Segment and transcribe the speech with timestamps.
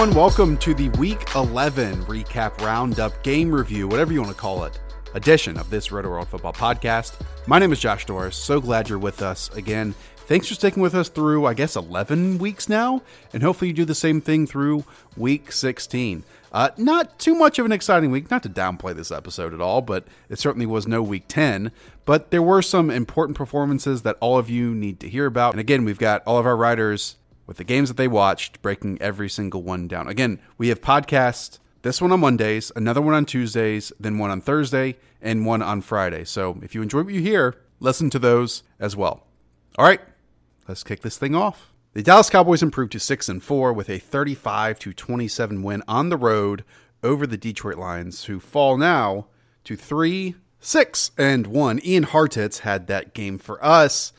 [0.00, 0.18] Everyone.
[0.18, 4.80] Welcome to the Week 11 Recap Roundup Game Review, whatever you want to call it,
[5.12, 7.20] edition of this Rotoworld Football Podcast.
[7.46, 8.34] My name is Josh Norris.
[8.34, 9.94] So glad you're with us again.
[10.16, 13.02] Thanks for sticking with us through, I guess, 11 weeks now,
[13.34, 14.86] and hopefully you do the same thing through
[15.18, 16.24] Week 16.
[16.50, 19.82] Uh, not too much of an exciting week, not to downplay this episode at all,
[19.82, 21.72] but it certainly was no Week 10.
[22.06, 25.52] But there were some important performances that all of you need to hear about.
[25.52, 27.16] And again, we've got all of our writers
[27.50, 30.06] with the games that they watched, breaking every single one down.
[30.06, 34.40] Again, we have podcasts, this one on Mondays, another one on Tuesdays, then one on
[34.40, 36.24] Thursday, and one on Friday.
[36.24, 39.26] So if you enjoy what you hear, listen to those as well.
[39.76, 40.00] All right,
[40.68, 41.72] let's kick this thing off.
[41.92, 46.08] The Dallas Cowboys improved to 6 and 4 with a 35 to 27 win on
[46.08, 46.62] the road
[47.02, 49.26] over the Detroit Lions, who fall now
[49.64, 51.80] to 3 6 and 1.
[51.84, 54.12] Ian Hartitz had that game for us.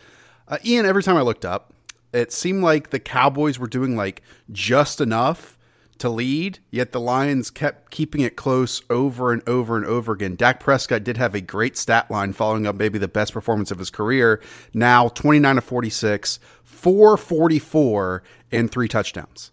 [0.50, 1.71] Uh, Ian, every time I looked up,
[2.14, 5.58] it seemed like the Cowboys were doing like just enough
[6.02, 10.36] to lead, yet the Lions kept keeping it close over and over and over again.
[10.36, 13.78] Dak Prescott did have a great stat line following up maybe the best performance of
[13.78, 14.42] his career.
[14.74, 19.52] Now 29 to 46, 444 and three touchdowns.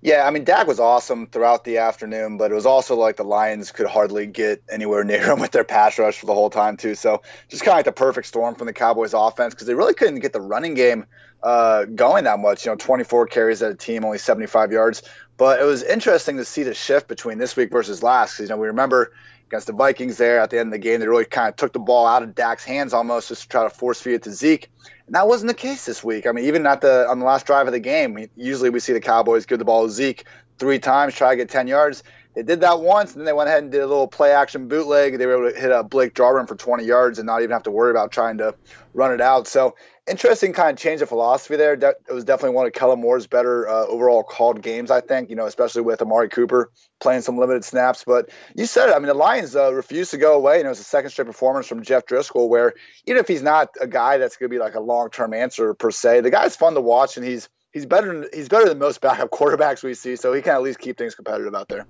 [0.00, 3.24] Yeah, I mean Dak was awesome throughout the afternoon, but it was also like the
[3.24, 6.76] Lions could hardly get anywhere near him with their pass rush for the whole time
[6.76, 6.94] too.
[6.94, 9.94] So just kind of like the perfect storm from the Cowboys offense because they really
[9.94, 11.06] couldn't get the running game
[11.42, 12.64] uh, going that much.
[12.64, 15.02] You know, 24 carries at a team, only 75 yards.
[15.36, 18.36] But it was interesting to see the shift between this week versus last.
[18.36, 19.12] Because you know we remember
[19.48, 21.72] against the Vikings there at the end of the game, they really kind of took
[21.72, 24.32] the ball out of Dak's hands almost just to try to force feed it to
[24.32, 24.70] Zeke.
[25.08, 26.26] And that wasn't the case this week.
[26.26, 28.92] I mean, even at the on the last drive of the game, usually we see
[28.92, 30.26] the Cowboys give the ball to Zeke
[30.58, 32.02] three times, try to get 10 yards.
[32.34, 34.68] They did that once, and then they went ahead and did a little play action
[34.68, 35.18] bootleg.
[35.18, 37.64] They were able to hit a Blake Jarwin for 20 yards and not even have
[37.64, 38.54] to worry about trying to
[38.94, 39.48] run it out.
[39.48, 39.74] So
[40.08, 41.74] interesting kind of change of philosophy there.
[41.74, 45.36] It was definitely one of Kellen Moore's better uh, overall called games, I think, you
[45.36, 48.04] know, especially with Amari Cooper playing some limited snaps.
[48.04, 48.94] But you said it.
[48.94, 50.58] I mean, the Lions uh, refused to go away.
[50.58, 52.74] You know, it's a second straight performance from Jeff Driskel where
[53.06, 55.74] even if he's not a guy that's going to be like a long term answer
[55.74, 59.00] per se, the guy's fun to watch and he's he's better he's better than most
[59.00, 60.16] backup quarterbacks we see.
[60.16, 61.86] So he can at least keep things competitive out there.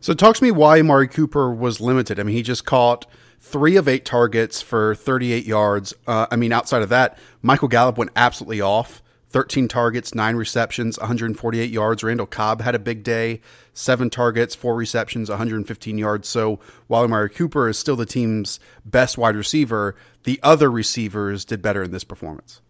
[0.00, 2.20] So talk to me why Amari Cooper was limited.
[2.20, 3.06] I mean, he just caught–
[3.40, 5.94] three of eight targets for 38 yards.
[6.06, 9.02] Uh, I mean, outside of that, Michael Gallup went absolutely off.
[9.30, 12.02] 13 targets, nine receptions, 148 yards.
[12.02, 13.42] Randall Cobb had a big day,
[13.74, 16.26] seven targets, four receptions, 115 yards.
[16.26, 19.94] So while Amari Cooper is still the team's best wide receiver,
[20.24, 22.62] the other receivers did better in this performance.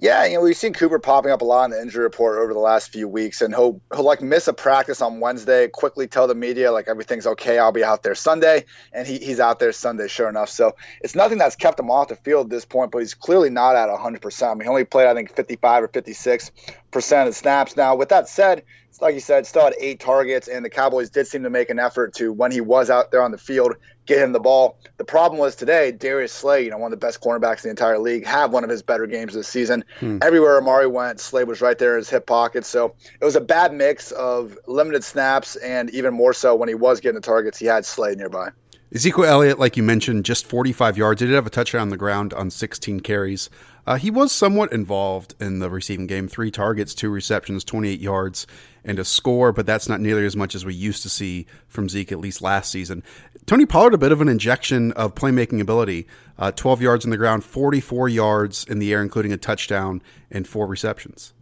[0.00, 2.54] Yeah, you know, we've seen Cooper popping up a lot in the injury report over
[2.54, 6.26] the last few weeks, and he'll he'll like miss a practice on Wednesday, quickly tell
[6.26, 9.72] the media like everything's okay, I'll be out there Sunday, and he, he's out there
[9.72, 10.48] Sunday, sure enough.
[10.48, 13.50] So it's nothing that's kept him off the field at this point, but he's clearly
[13.50, 14.50] not at 100%.
[14.50, 16.50] I mean, he only played I think 55 or 56
[16.90, 17.76] percent of snaps.
[17.76, 18.62] Now, with that said,
[19.00, 21.78] like you said, still had eight targets, and the Cowboys did seem to make an
[21.78, 23.74] effort to, when he was out there on the field,
[24.06, 24.78] get him the ball.
[24.96, 27.70] The problem was today, Darius Slay, you know, one of the best cornerbacks in the
[27.70, 29.84] entire league, had one of his better games this season.
[30.00, 30.18] Hmm.
[30.22, 32.66] Everywhere Amari went, Slay was right there in his hip pocket.
[32.66, 36.74] So it was a bad mix of limited snaps, and even more so when he
[36.74, 38.50] was getting the targets, he had Slay nearby.
[38.92, 41.20] Ezekiel Elliott, like you mentioned, just 45 yards.
[41.20, 43.48] He did have a touchdown on the ground on 16 carries.
[43.86, 48.46] Uh, he was somewhat involved in the receiving game three targets, two receptions, 28 yards,
[48.84, 51.88] and a score, but that's not nearly as much as we used to see from
[51.88, 53.02] Zeke, at least last season.
[53.46, 56.06] Tony Pollard, a bit of an injection of playmaking ability
[56.38, 60.00] uh, 12 yards on the ground, 44 yards in the air, including a touchdown
[60.30, 61.34] and four receptions.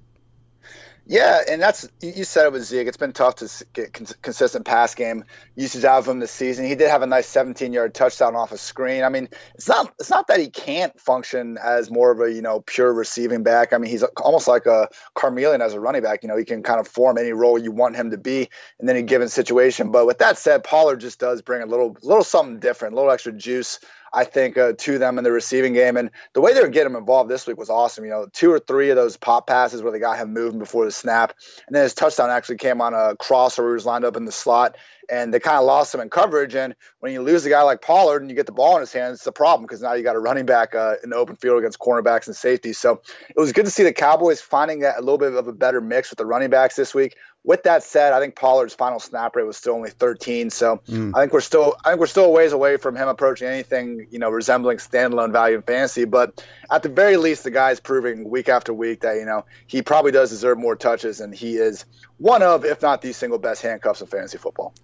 [1.10, 2.86] Yeah, and that's you said it was Zeke.
[2.86, 5.24] It's been tough to get consistent pass game
[5.56, 6.66] usage out of him this season.
[6.66, 9.02] He did have a nice 17-yard touchdown off a screen.
[9.02, 12.42] I mean, it's not it's not that he can't function as more of a you
[12.42, 13.72] know pure receiving back.
[13.72, 16.22] I mean, he's almost like a chameleon as a running back.
[16.22, 18.90] You know, he can kind of form any role you want him to be in
[18.90, 19.90] any given situation.
[19.90, 23.10] But with that said, Pollard just does bring a little little something different, a little
[23.10, 23.80] extra juice
[24.12, 25.96] I think, uh, to them in the receiving game.
[25.96, 28.04] And the way they were getting him involved this week was awesome.
[28.04, 30.84] You know, two or three of those pop passes where they got him moving before
[30.84, 31.34] the snap.
[31.66, 34.24] And then his touchdown actually came on a crosser where he was lined up in
[34.24, 34.76] the slot
[35.10, 36.54] and they kind of lost him in coverage.
[36.54, 38.92] And when you lose a guy like Pollard and you get the ball in his
[38.92, 41.36] hands, it's a problem because now you got a running back uh, in the open
[41.36, 42.78] field against cornerbacks and safeties.
[42.78, 45.52] So it was good to see the Cowboys finding that a little bit of a
[45.52, 47.16] better mix with the running backs this week.
[47.48, 50.50] With that said, I think Pollard's final snap rate was still only 13.
[50.50, 51.16] So mm.
[51.16, 54.06] I think we're still I think we're still a ways away from him approaching anything
[54.10, 56.04] you know resembling standalone value in fantasy.
[56.04, 59.80] But at the very least, the guy's proving week after week that you know he
[59.80, 61.86] probably does deserve more touches, and he is
[62.18, 64.74] one of, if not the single best handcuffs in fantasy football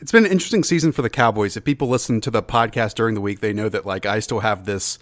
[0.00, 1.58] it's been an interesting season for the Cowboys.
[1.58, 4.40] If people listen to the podcast during the week, they know that like I still
[4.40, 4.98] have this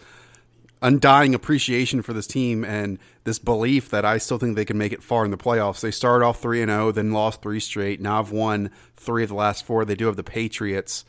[0.80, 4.92] undying appreciation for this team and this belief that I still think they can make
[4.92, 5.80] it far in the playoffs.
[5.80, 8.00] They started off 3 and 0, then lost 3 straight.
[8.00, 9.84] Now I've won 3 of the last 4.
[9.84, 11.04] They do have the Patriots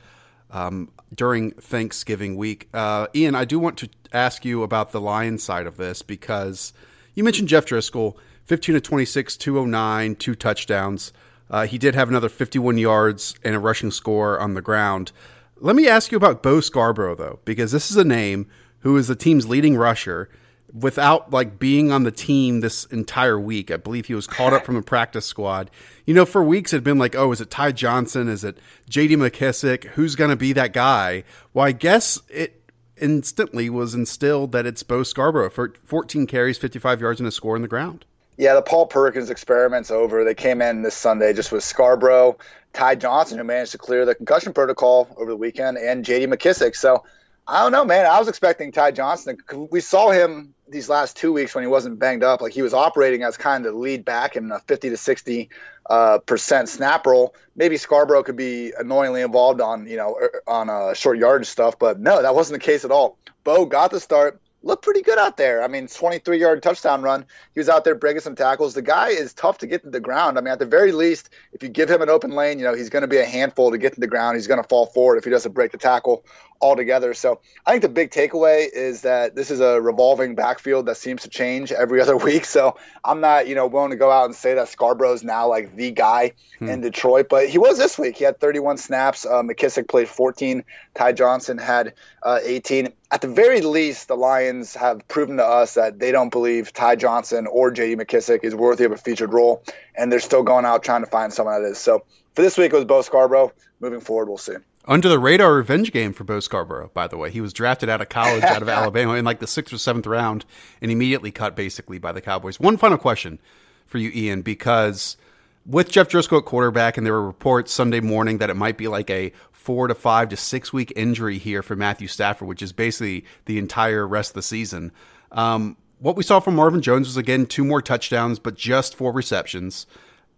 [0.51, 2.67] um, during Thanksgiving week.
[2.73, 6.73] Uh, Ian, I do want to ask you about the Lions side of this because
[7.13, 11.13] you mentioned Jeff Driskel, 15 to 26, 209, two touchdowns.
[11.49, 15.11] Uh, he did have another 51 yards and a rushing score on the ground.
[15.57, 18.47] Let me ask you about Bo Scarborough, though, because this is a name
[18.81, 20.29] who is the team's leading rusher
[20.73, 23.71] without like being on the team this entire week.
[23.71, 25.71] I believe he was called up from a practice squad.
[26.05, 28.27] You know, for weeks it had been like, oh, is it Ty Johnson?
[28.27, 29.15] Is it J.D.
[29.15, 29.85] McKissic?
[29.85, 31.23] Who's going to be that guy?
[31.53, 32.61] Well, I guess it
[32.97, 37.55] instantly was instilled that it's Bo Scarborough for 14 carries, 55 yards, and a score
[37.55, 38.05] on the ground.
[38.37, 40.23] Yeah, the Paul Perkins experiment's over.
[40.23, 42.37] They came in this Sunday just with Scarborough,
[42.71, 46.27] Ty Johnson, who managed to clear the concussion protocol over the weekend, and J.D.
[46.27, 46.75] McKissic.
[46.75, 47.03] So
[47.49, 48.05] I don't know, man.
[48.05, 49.37] I was expecting Ty Johnson.
[49.71, 52.41] We saw him these last two weeks when he wasn't banged up.
[52.41, 55.49] Like he was operating as kind of the lead back in a 50 to 60
[55.89, 57.33] uh, percent snap roll.
[57.55, 61.79] Maybe Scarborough could be annoyingly involved on you know er, on uh, short yardage stuff,
[61.79, 63.17] but no, that wasn't the case at all.
[63.43, 65.63] Bo got the start looked pretty good out there.
[65.63, 67.25] I mean, 23 yard touchdown run.
[67.53, 68.73] He was out there breaking some tackles.
[68.73, 70.37] The guy is tough to get to the ground.
[70.37, 72.73] I mean, at the very least, if you give him an open lane, you know,
[72.73, 74.35] he's going to be a handful to get to the ground.
[74.35, 76.25] He's going to fall forward if he doesn't break the tackle
[76.61, 77.13] altogether.
[77.13, 81.23] So I think the big takeaway is that this is a revolving backfield that seems
[81.23, 82.45] to change every other week.
[82.45, 85.75] So I'm not, you know, willing to go out and say that Scarborough's now like
[85.75, 86.69] the guy hmm.
[86.69, 88.17] in Detroit, but he was this week.
[88.17, 89.25] He had 31 snaps.
[89.25, 90.63] Uh, McKissic played 14.
[90.95, 92.89] Ty Johnson had uh, 18.
[93.11, 96.97] At the very least, the Lions have proven to us that they don't believe Ty
[96.97, 97.95] Johnson or J.D.
[97.95, 99.63] McKissic is worthy of a featured role,
[99.95, 101.79] and they're still going out trying to find someone that is.
[101.79, 102.03] So
[102.35, 103.51] for this week, it was Bo Scarborough.
[103.79, 104.53] Moving forward, we'll see
[104.89, 107.29] under the radar revenge game for Bo Scarborough, by the way.
[107.29, 110.07] He was drafted out of college, out of Alabama, in like the sixth or seventh
[110.07, 110.45] round,
[110.81, 112.59] and immediately cut basically by the Cowboys.
[112.59, 113.39] One final question
[113.85, 115.15] for you, Ian, because
[115.63, 118.87] with Jeff Driskel at quarterback, and there were reports Sunday morning that it might be
[118.87, 122.73] like a four to five to six week injury here for Matthew Stafford, which is
[122.73, 124.91] basically the entire rest of the season.
[125.31, 129.11] Um, what we saw from Marvin Jones was again two more touchdowns, but just four
[129.11, 129.85] receptions.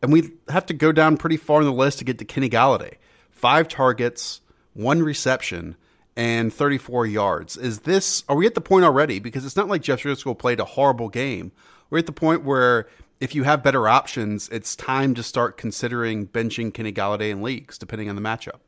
[0.01, 2.49] And we have to go down pretty far in the list to get to Kenny
[2.49, 2.95] Golladay
[3.41, 4.40] five targets,
[4.73, 5.75] one reception,
[6.15, 7.57] and 34 yards.
[7.57, 9.19] Is this, are we at the point already?
[9.19, 11.51] Because it's not like Jeff Driskel played a horrible game.
[11.89, 12.87] We're at the point where
[13.19, 17.77] if you have better options, it's time to start considering benching Kenny Golladay in leagues,
[17.77, 18.59] depending on the matchup.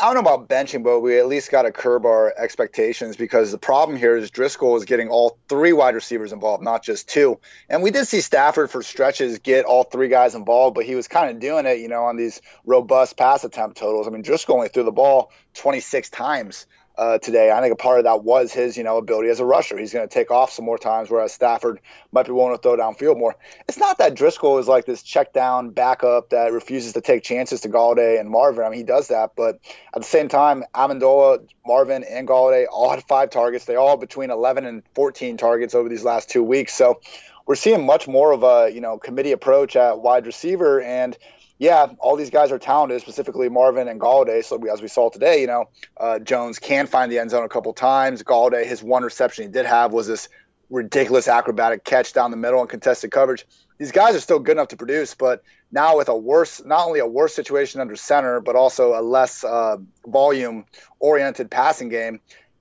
[0.00, 3.50] I don't know about benching, but we at least got to curb our expectations because
[3.50, 7.40] the problem here is Driskel is getting all three wide receivers involved, not just two.
[7.68, 11.08] And we did see Stafford for stretches get all three guys involved, but he was
[11.08, 14.06] kind of doing it, you know, on these robust pass attempt totals.
[14.06, 16.66] I mean, Driskel only threw the ball 26 times
[16.98, 17.50] uh, today.
[17.52, 19.78] I think a part of that was his, you know, ability as a rusher.
[19.78, 22.76] He's going to take off some more times, whereas Stafford might be willing to throw
[22.76, 23.36] downfield more.
[23.68, 27.60] It's not that Driskel is like this check down backup that refuses to take chances
[27.60, 28.64] to Golladay and Marvin.
[28.64, 29.60] I mean, he does that, but
[29.94, 33.64] at the same time, Amendola, Marvin, and Golladay all had five targets.
[33.64, 36.74] They all between 11 and 14 targets over these last two weeks.
[36.74, 37.00] So
[37.46, 41.16] we're seeing much more of a, you know, committee approach at wide receiver and
[41.58, 44.44] yeah, all these guys are talented, specifically Marvin and Golladay.
[44.44, 47.44] So we, as we saw today, you know, uh, Jones can find the end zone
[47.44, 48.22] a couple times.
[48.22, 50.28] Golladay, his one reception he did have was this
[50.70, 53.44] ridiculous acrobatic catch down the middle and contested coverage.
[53.78, 57.00] These guys are still good enough to produce, but now with a worse, not only
[57.00, 60.64] a worse situation under center, but also a less uh, volume
[61.00, 62.20] oriented passing game,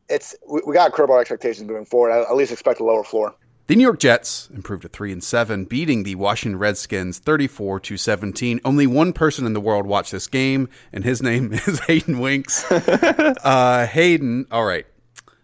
[0.09, 2.11] it's we, we got to curb our expectations moving forward.
[2.11, 3.35] I at least expect a lower floor.
[3.67, 7.97] The New York Jets improved to 3 and 7, beating the Washington Redskins 34 to
[7.97, 8.61] 17.
[8.63, 12.63] Only one person in the world watched this game, and his name is Hayden Winks.
[12.71, 14.85] uh, Hayden, all right.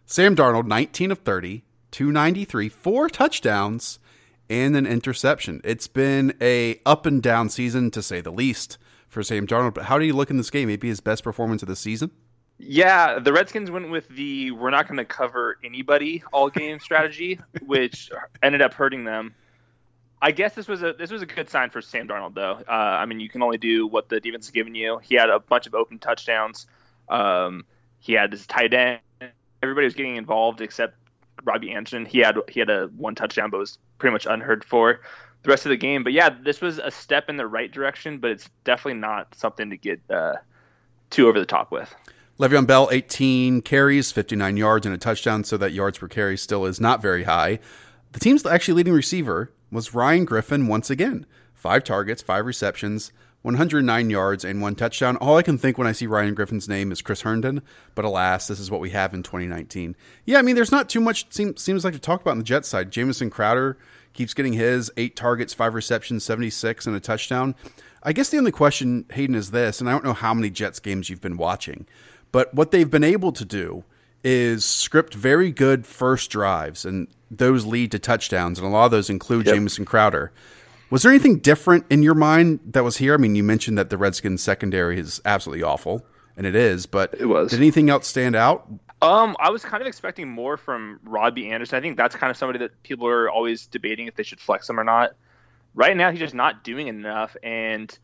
[0.05, 3.99] Sam Darnold, 19 of 30, 293, four touchdowns,
[4.49, 5.59] and an interception.
[5.65, 8.77] It's been a up and down season to say the least
[9.09, 9.73] for Sam Darnold.
[9.73, 10.69] But how do you look in this game?
[10.69, 12.11] Maybe his best performance of the season?
[12.65, 17.39] Yeah, the Redskins went with the we're not going to cover anybody all game strategy,
[17.65, 18.09] which
[18.41, 19.35] ended up hurting them.
[20.21, 22.59] I guess this was a this was a good sign for Sam Darnold, though.
[22.67, 24.99] Uh, I mean, you can only do what the defense has given you.
[24.99, 26.65] He had a bunch of open touchdowns.
[27.09, 27.65] Um,
[27.99, 29.01] he had his tight end.
[29.61, 30.95] Everybody was getting involved except
[31.43, 32.05] Robby Anderson.
[32.05, 35.01] He had he had a one touchdown, but was pretty much unheard for
[35.43, 36.03] the rest of the game.
[36.03, 39.69] But yeah, this was a step in the right direction, but it's definitely not something
[39.69, 40.35] to get uh,
[41.09, 41.93] too over the top with.
[42.39, 46.65] Le'Veon Bell, 18 carries, 59 yards, and a touchdown, so that yards per carry still
[46.65, 47.59] is not very high.
[48.13, 51.27] The team's actually leading receiver was Ryan Griffin once again.
[51.53, 53.11] Five targets, five receptions,
[53.43, 55.15] 109 yards, and one touchdown.
[55.17, 57.61] All I can think when I see Ryan Griffin's name is Chris Herndon,
[57.93, 59.95] but alas, this is what we have in 2019.
[60.25, 62.43] Yeah, I mean, there's not too much seem, seems like to talk about on the
[62.43, 62.89] Jets side.
[62.89, 63.77] Jamison Crowder
[64.13, 67.53] keeps getting his eight targets, five receptions, 76, and a touchdown.
[68.01, 70.79] I guess the only question, Hayden, is this, and I don't know how many Jets
[70.79, 71.85] games you've been watching.
[72.33, 73.85] But what they've been able to do
[74.23, 78.91] is script very good first drives, and those lead to touchdowns, and a lot of
[78.91, 79.55] those include yep.
[79.55, 80.33] Jamison Crowder.
[80.89, 83.13] Was there anything different in your mind that was here?
[83.13, 87.13] I mean, you mentioned that the Redskins secondary is absolutely awful, and it is, but
[87.19, 87.51] it was.
[87.51, 88.67] Did anything else stand out?
[89.03, 91.77] Um, I was kind of expecting more from Robby Anderson.
[91.77, 94.67] I think that's kind of somebody that people are always debating if they should flex
[94.67, 95.15] him or not.
[95.75, 97.95] Right now, he's just not doing enough, and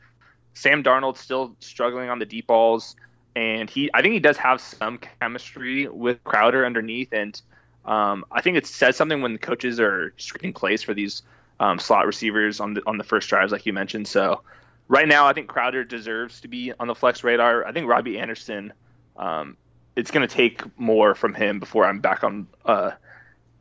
[0.53, 2.95] Sam Darnold's still struggling on the deep balls
[3.39, 7.41] and he I think he does have some chemistry with Crowder underneath, and
[7.85, 11.21] um, I think it says something when the coaches are screening plays for these
[11.61, 14.09] um, slot receivers on the on the first drives, like you mentioned.
[14.09, 14.41] So
[14.89, 17.65] right now, I think Crowder deserves to be on the flex radar.
[17.65, 18.73] I think Robby Anderson,
[19.15, 19.55] um,
[19.95, 22.91] it's going to take more from him before I'm back on uh,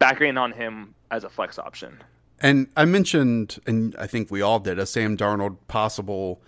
[0.00, 2.02] back in on him as a flex option.
[2.40, 6.40] And I mentioned, and I think we all did, a Sam Darnold possible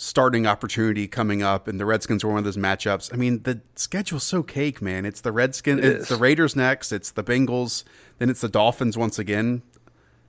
[0.00, 3.12] starting opportunity coming up, and the Redskins were one of those matchups.
[3.12, 5.04] I mean, the schedule's so cake, man.
[5.04, 7.84] It's the Redskins, it it's the Raiders next, it's the Bengals,
[8.16, 9.60] then it's the Dolphins once again.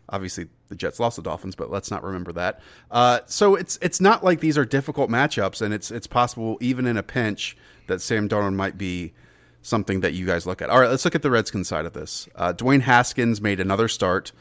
[0.10, 2.60] Obviously, the Jets lost the Dolphins, but let's not remember that.
[2.92, 6.86] Uh, so it's it's not like these are difficult matchups, and it's it's possible even
[6.86, 7.56] in a pinch
[7.88, 9.14] that Sam Darnold might be
[9.62, 10.70] something that you guys look at.
[10.70, 12.28] All right, let's look at the Redskins side of this.
[12.36, 14.34] Uh, Dwayne Haskins made another start,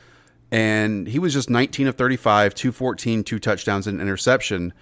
[0.51, 4.73] and he was just 19 of 35, 214, two touchdowns, and interception.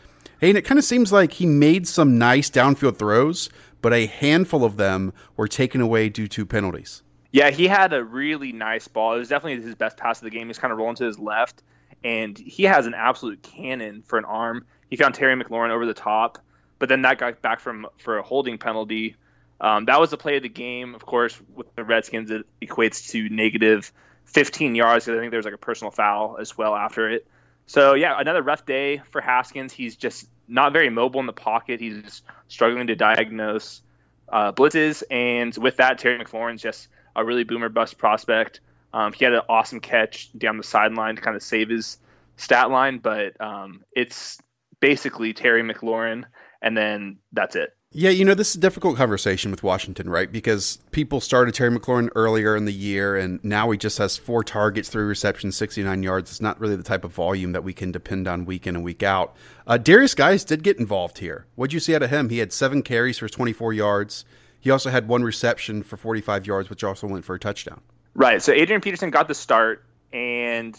[0.40, 3.50] Hey, and it kind of seems like he made some nice downfield throws,
[3.83, 7.02] but a handful of them were taken away due to penalties.
[7.33, 9.14] Yeah, he had a really nice ball.
[9.14, 10.47] It was definitely his best pass of the game.
[10.47, 11.64] He's kind of rolling to his left,
[12.04, 14.64] and he has an absolute cannon for an arm.
[14.88, 16.38] He found Terry McLaurin over the top,
[16.78, 19.16] but then that got back from for a holding penalty.
[19.61, 20.95] Um, that was the play of the game.
[20.95, 23.92] Of course, with the Redskins, it equates to negative
[24.26, 27.26] 15 yards because I think there was like a personal foul as well after it.
[27.68, 29.75] So yeah, another rough day for Haskins.
[29.75, 31.80] He's just not very mobile in the pocket.
[31.80, 33.82] He's struggling to diagnose
[34.30, 38.60] uh, blitzes, and with that, Terry McLaurin's just a really boomer bust prospect.
[38.94, 41.98] Um, he had an awesome catch down the sideline to kind of save his
[42.37, 44.38] stat line, but um, it's
[44.80, 46.25] basically Terry McLaurin,
[46.62, 47.76] and then that's it.
[47.92, 50.30] Yeah, you know, this is a difficult conversation with Washington, right?
[50.30, 54.45] Because people started Terry McLaurin earlier in the year, and now he just has four
[54.45, 56.30] targets, three receptions, 69 yards.
[56.30, 58.85] It's not really the type of volume that we can depend on week in and
[58.85, 59.35] week out.
[59.66, 61.47] Uh, Derrius Guice did get involved here.
[61.54, 62.28] What'd you see out of him?
[62.28, 64.26] He had seven carries for 24 yards.
[64.61, 67.80] He also had one reception for 45 yards, which also went for a touchdown.
[68.12, 68.42] Right.
[68.42, 70.78] So Adrian Peterson got the start, and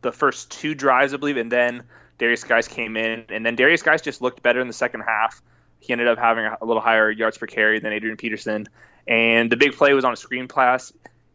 [0.00, 1.84] the first two drives, I believe, and then
[2.18, 5.40] Derrius Guice came in, and then Derrius Guice just looked better in the second half
[5.82, 8.68] he ended up having a little higher yards per carry than Adrian Peterson.
[9.06, 10.92] And the big play was on a screen pass.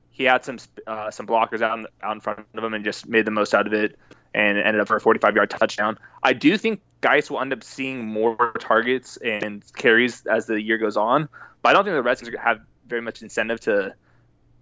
[0.09, 3.07] He had some uh, some blockers out in, out in front of him and just
[3.07, 3.99] made the most out of it
[4.33, 5.99] and ended up for a 45 yard touchdown.
[6.23, 10.77] I do think Guice will end up seeing more targets and carries as the year
[10.77, 11.27] goes on,
[11.61, 13.95] but I don't think the Redskins have very much incentive to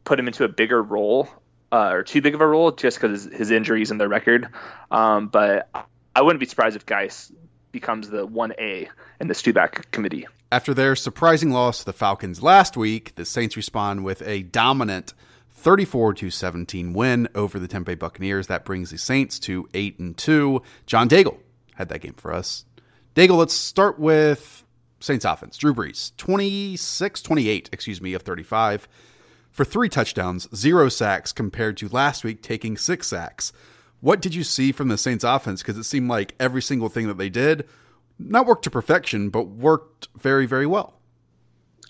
[0.04, 1.30] put him into a bigger role
[1.72, 4.50] uh, or too big of a role just because his injuries and their record.
[4.90, 5.70] Um, but
[6.16, 7.32] I wouldn't be surprised if Guice
[7.76, 8.88] becomes the 1A
[9.20, 10.26] in the Stuback committee.
[10.50, 15.14] After their surprising loss to the Falcons last week, the Saints respond with a dominant
[15.52, 18.48] 34 to 17 win over the Tampa Buccaneers.
[18.48, 20.62] That brings the Saints to 8 and 2.
[20.86, 21.38] John Daigle
[21.76, 22.64] had that game for us.
[23.14, 24.64] Daigle, let's start with
[25.02, 25.58] Saints offense.
[25.58, 28.88] Drew Brees, 26, 28, excuse me, of 35
[29.52, 33.52] for three touchdowns, zero sacks compared to last week taking six sacks.
[34.06, 35.64] What did you see from the Saints offense?
[35.64, 37.68] Because it seemed like every single thing that they did
[38.20, 40.94] not worked to perfection, but worked very, very well.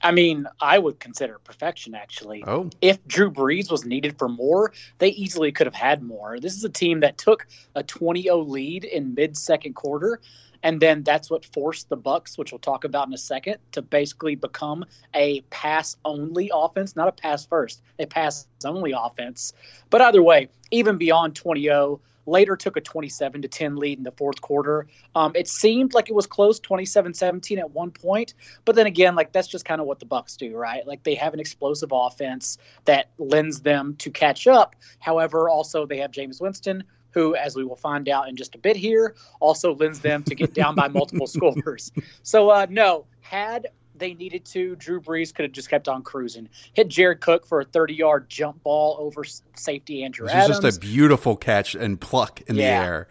[0.01, 2.41] I mean, I would consider perfection actually.
[2.47, 2.69] Oh.
[2.79, 6.39] If Drew Brees was needed for more, they easily could have had more.
[6.39, 10.21] This is a team that took a 20-0 lead in mid-second quarter
[10.65, 13.83] and then that's what forced the Bucks, which we'll talk about in a second, to
[13.83, 19.53] basically become a pass-only offense, not a pass-first, a pass-only offense.
[19.91, 24.11] But either way, even beyond 20-0, later took a 27 to 10 lead in the
[24.13, 24.87] fourth quarter.
[25.13, 28.33] Um, it seemed like it was close 27-17 at one point,
[28.65, 30.87] but then again, like that's just kind of what the Bucks do, right?
[30.87, 34.75] Like they have an explosive offense that lends them to catch up.
[34.97, 38.57] However, also they have Jameis Winston, who, as we will find out in just a
[38.59, 41.91] bit here, also lends them to get down by multiple scores.
[42.21, 43.67] So, uh, no, had
[43.97, 46.49] they needed to, Drew Brees could have just kept on cruising.
[46.73, 49.23] Hit Jared Cook for a 30 yard jump ball over
[49.55, 50.57] safety Andrew This Adams.
[50.57, 52.81] is just a beautiful catch and pluck in Yeah.
[52.81, 53.07] the air.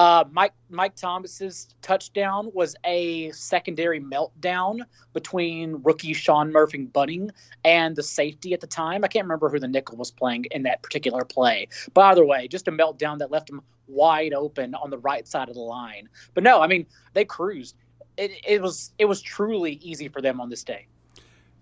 [0.00, 4.78] Uh, Mike Mike Thomas's touchdown was a secondary meltdown
[5.12, 7.30] between rookie Sean Murphy Bunting
[7.66, 9.04] and the safety at the time.
[9.04, 11.68] I can't remember who the nickel was playing in that particular play.
[11.92, 15.50] But either way, just a meltdown that left him wide open on the right side
[15.50, 16.08] of the line.
[16.32, 17.76] But no, I mean they cruised.
[18.16, 20.86] It, it was it was truly easy for them on this day.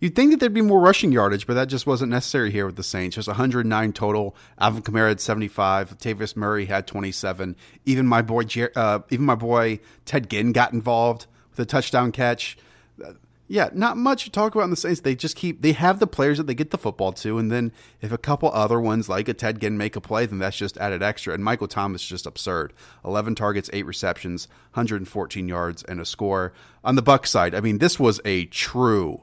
[0.01, 2.77] You'd think that there'd be more rushing yardage, but that just wasn't necessary here with
[2.77, 3.17] the Saints.
[3.17, 4.37] Just 109 total.
[4.59, 5.99] Alvin Kamara had 75.
[5.99, 7.57] Tavis Murray had 27.
[7.85, 8.45] Even my boy,
[8.77, 12.57] uh, even my boy Ted Ginn got involved with a touchdown catch.
[13.05, 13.15] Uh,
[13.51, 15.01] yeah, not much to talk about in the Saints.
[15.01, 17.73] They just keep they have the players that they get the football to, and then
[18.03, 20.77] if a couple other ones like a Ted Ginn make a play, then that's just
[20.77, 21.33] added extra.
[21.33, 22.75] And Michael Thomas just absurd.
[23.07, 26.53] 11 targets, eight receptions, 114 yards, and a score.
[26.85, 29.23] On the Buck side, I mean, this was a true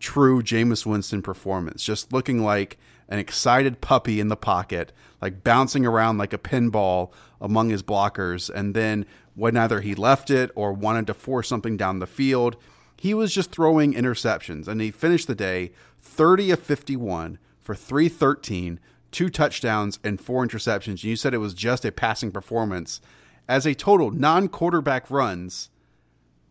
[0.00, 5.86] true Jameis Winston performance, just looking like an excited puppy in the pocket, like bouncing
[5.86, 8.50] around like a pinball among his blockers.
[8.50, 12.56] And then when either he left it or wanted to force something down the field,
[12.96, 14.68] he was just throwing interceptions.
[14.68, 18.80] And he finished the day 30 of 51 for 313,
[19.10, 20.86] two touchdowns, and four interceptions.
[20.86, 23.00] And you said it was just a passing performance.
[23.48, 25.70] As a total non quarterback runs,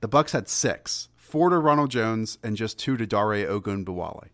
[0.02, 4.28] the Bucks had six four to Ronald Jones and just two to Dare Ogunbowale.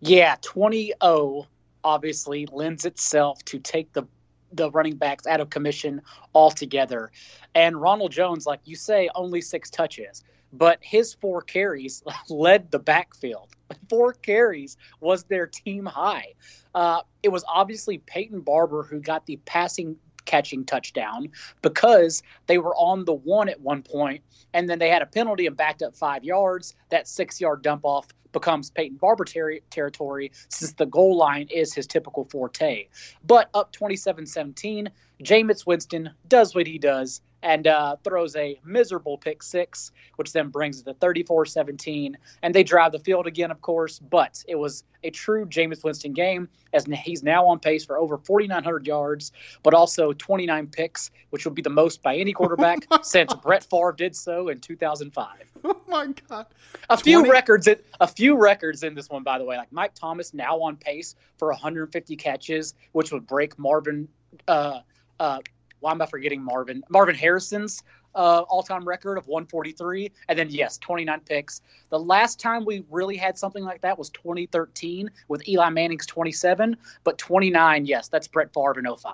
[0.00, 1.46] Yeah, 20-0
[1.82, 4.04] obviously lends itself to take the
[4.52, 6.02] the running backs out of commission
[6.34, 7.10] altogether.
[7.54, 12.78] And Ronald Jones, like you say, only six touches, but his four carries led the
[12.78, 13.48] backfield.
[13.88, 16.34] Four carries was their team high.
[16.74, 21.28] Uh, it was obviously Peyton Barber who got the passing catching touchdown
[21.62, 25.46] because they were on the one at one point and then they had a penalty
[25.46, 26.74] and backed up five yards.
[26.90, 31.72] That six yard dump off becomes Peyton Barber ter- territory since the goal line is
[31.72, 32.86] his typical forte.
[33.26, 34.90] But up 27 17,
[35.22, 40.48] Jameis Winston does what he does and uh, throws a miserable pick six, which then
[40.48, 42.16] brings it to 34 17.
[42.42, 46.14] And they drive the field again, of course, but it was a true Jameis Winston
[46.14, 49.30] game as he's now on pace for over 4,900 yards,
[49.62, 53.92] but also 29 picks, which would be the most by any quarterback since Brett Favre
[53.92, 55.28] did so in 2005.
[55.66, 56.44] Oh my god!
[56.90, 59.56] A few records, in, a few records in this one, by the way.
[59.56, 64.06] Like Mike Thomas now on pace for 150 catches, which would break Marvin.
[64.46, 64.80] Uh,
[65.18, 65.38] uh,
[65.84, 66.82] why am I forgetting Marvin?
[66.88, 67.82] Marvin Harrison's
[68.14, 71.60] uh, all-time record of 143, and then yes, 29 picks.
[71.90, 76.74] The last time we really had something like that was 2013 with Eli Manning's 27,
[77.04, 79.12] but 29, yes, that's Brett Favre in 05.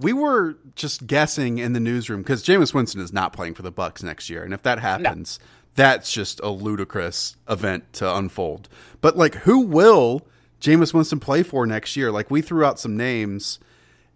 [0.00, 3.70] We were just guessing in the newsroom because Jameis Winston is not playing for the
[3.70, 5.46] Bucks next year, and if that happens, no.
[5.76, 8.68] that's just a ludicrous event to unfold.
[9.00, 10.26] But like, who will
[10.60, 12.10] Jameis Winston play for next year?
[12.10, 13.60] Like, we threw out some names,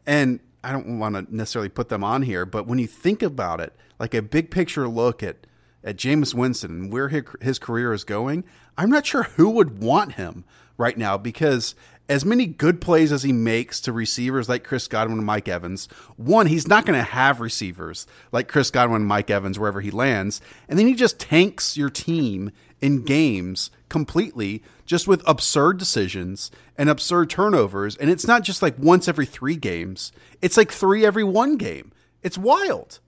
[0.05, 3.61] and I don't want to necessarily put them on here, but when you think about
[3.61, 5.47] it, like a big picture look at
[5.85, 8.45] at Jameis Winston and where his, his career is going,
[8.79, 10.45] I'm not sure who would want him
[10.79, 11.75] right now because
[12.09, 15.87] as many good plays as he makes to receivers like Chris Godwin and Mike Evans,
[16.17, 19.91] one, he's not going to have receivers like Chris Godwin and Mike Evans wherever he
[19.91, 20.41] lands.
[20.69, 22.51] And then he just tanks your team
[22.85, 27.97] in games completely just with absurd decisions and absurd turnovers.
[27.97, 31.93] And it's not just like once every three games, it's like three every one game.
[32.23, 33.01] It's wild.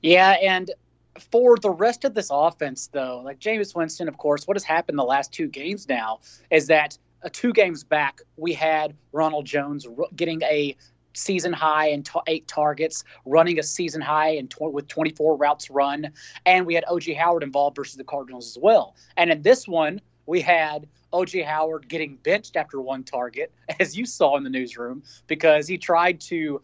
[0.00, 0.36] Yeah.
[0.40, 0.70] And
[1.18, 4.96] for the rest of this offense, though, like Jameis Winston, of course, what has happened
[4.96, 6.20] the last two games now
[6.52, 10.76] is that uh, two games back, we had Ronald Jones getting a
[11.14, 15.70] season high and t- eight targets, running a season high and tw- with 24 routes
[15.70, 16.10] run,
[16.44, 18.94] and we had OJ Howard involved versus the Cardinals as well.
[19.16, 24.04] And in this one, we had OJ Howard getting benched after one target, as you
[24.04, 26.60] saw in the newsroom, because he tried to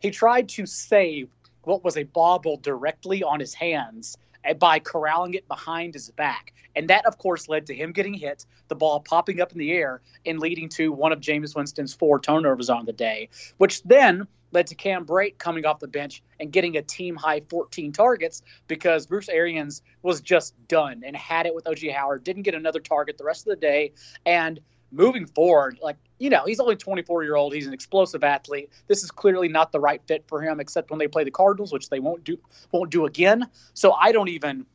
[0.00, 1.28] he tried to save
[1.64, 4.16] what was a bobble directly on his hands
[4.54, 6.52] by corralling it behind his back.
[6.76, 9.72] And that, of course, led to him getting hit, the ball popping up in the
[9.72, 14.26] air, and leading to one of Jameis Winston's four turnovers on the day, which then
[14.52, 18.42] led to Cam Brate coming off the bench and getting a team high 14 targets
[18.66, 22.80] because Bruce Arians was just done and had it with OJ Howard, didn't get another
[22.80, 23.92] target the rest of the day.
[24.24, 27.54] And moving forward, like, you know, he's only 24 year old.
[27.54, 28.70] He's an explosive athlete.
[28.86, 31.72] This is clearly not the right fit for him, except when they play the Cardinals,
[31.72, 32.38] which they won't do
[32.72, 33.46] won't do again.
[33.74, 34.66] So I don't even,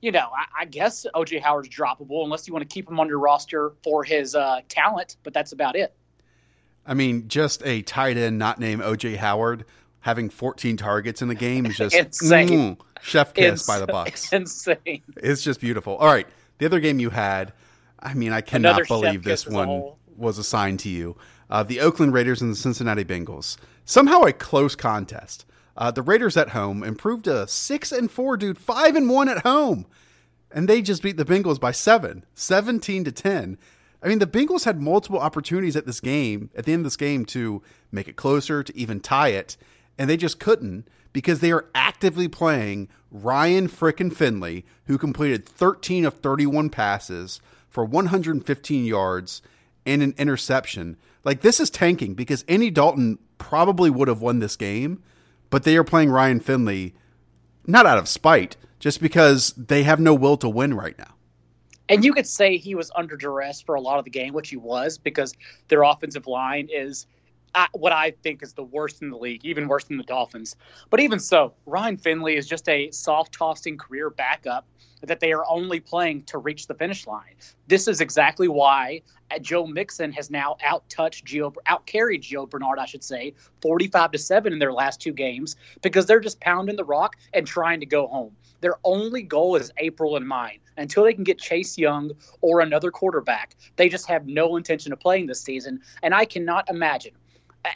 [0.00, 3.08] you know, I, I guess OJ Howard's droppable unless you want to keep him on
[3.08, 5.94] your roster for his uh, talent, but that's about it.
[6.86, 9.64] I mean, just a tight end not named OJ Howard
[10.00, 12.48] having 14 targets in the game is just insane.
[12.48, 14.32] Mm, chef kiss by the Bucks.
[14.32, 15.02] insane.
[15.16, 15.96] It's just beautiful.
[15.96, 16.28] All right,
[16.58, 17.52] the other game you had
[17.98, 21.16] I mean, I cannot Another believe this one was assigned to you.
[21.48, 23.56] Uh, the Oakland Raiders and the Cincinnati Bengals.
[23.84, 25.44] Somehow a close contest.
[25.76, 29.42] Uh, the Raiders at home improved to six and four, dude, five and one at
[29.42, 29.86] home,
[30.50, 33.58] and they just beat the Bengals by seven, 17 to ten.
[34.02, 36.96] I mean, the Bengals had multiple opportunities at this game, at the end of this
[36.96, 39.56] game, to make it closer, to even tie it,
[39.98, 46.04] and they just couldn't because they are actively playing Ryan frickin' Finley, who completed 13
[46.04, 49.42] of 31 passes for 115 yards
[49.86, 50.96] and an interception.
[51.24, 55.02] Like this is tanking because Andy Dalton probably would have won this game,
[55.48, 56.94] but they are playing Ryan Finley
[57.66, 61.14] not out of spite, just because they have no will to win right now.
[61.88, 64.50] And you could say he was under duress for a lot of the game, which
[64.50, 65.34] he was, because
[65.68, 67.06] their offensive line is
[67.72, 70.56] what I think is the worst in the league, even worse than the Dolphins.
[70.90, 74.66] But even so, Ryan Finley is just a soft tossing career backup
[75.02, 77.34] that they are only playing to reach the finish line.
[77.66, 82.48] This is exactly why uh, Joe Mixon has now out touched Gio, out carried Gio
[82.48, 86.40] Bernard, I should say, 45 to 7 in their last two games because they're just
[86.40, 88.34] pounding the rock and trying to go home.
[88.60, 90.58] Their only goal is April and mine.
[90.78, 95.00] Until they can get Chase Young or another quarterback, they just have no intention of
[95.00, 95.80] playing this season.
[96.02, 97.12] And I cannot imagine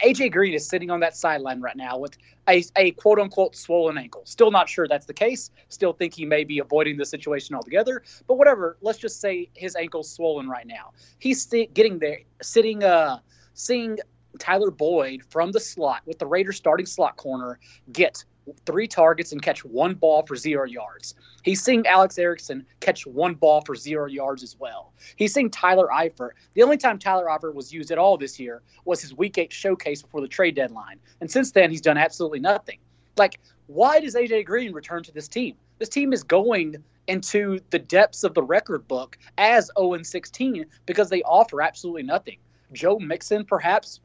[0.03, 3.97] AJ Green is sitting on that sideline right now with a, a quote unquote swollen
[3.97, 4.21] ankle.
[4.25, 5.51] Still not sure that's the case.
[5.69, 8.03] Still think he may be avoiding the situation altogether.
[8.27, 10.91] But whatever, let's just say his ankle's swollen right now.
[11.19, 13.19] He's getting there, sitting, uh,
[13.53, 13.97] seeing
[14.39, 17.59] Tyler Boyd from the slot with the Raiders starting slot corner
[17.91, 18.23] get
[18.65, 21.15] three targets and catch one ball for zero yards.
[21.43, 24.93] He's seeing Alex Erickson catch one ball for zero yards as well.
[25.15, 26.31] He's seeing Tyler Eifert.
[26.53, 29.51] The only time Tyler Eifert was used at all this year was his week eight
[29.51, 30.99] showcase before the trade deadline.
[31.19, 32.79] And since then, he's done absolutely nothing.
[33.17, 35.55] Like, why does AJ Green return to this team?
[35.79, 41.09] This team is going into the depths of the record book as 0 16 because
[41.09, 42.37] they offer absolutely nothing.
[42.73, 43.99] Joe Mixon, perhaps,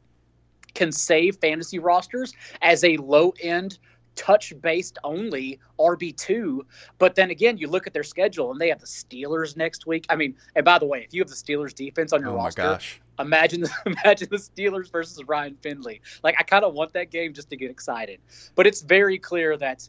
[0.74, 2.32] can save fantasy rosters
[2.62, 3.78] as a low end
[4.16, 6.61] touch based only RB2.
[6.98, 10.07] But then again, you look at their schedule and they have the Steelers next week.
[10.09, 12.37] I mean, and by the way, if you have the Steelers defense on your oh
[12.37, 13.00] roster, gosh.
[13.18, 16.00] imagine imagine the Steelers versus Ryan Finley.
[16.22, 18.20] Like I kind of want that game just to get excited.
[18.55, 19.88] But it's very clear that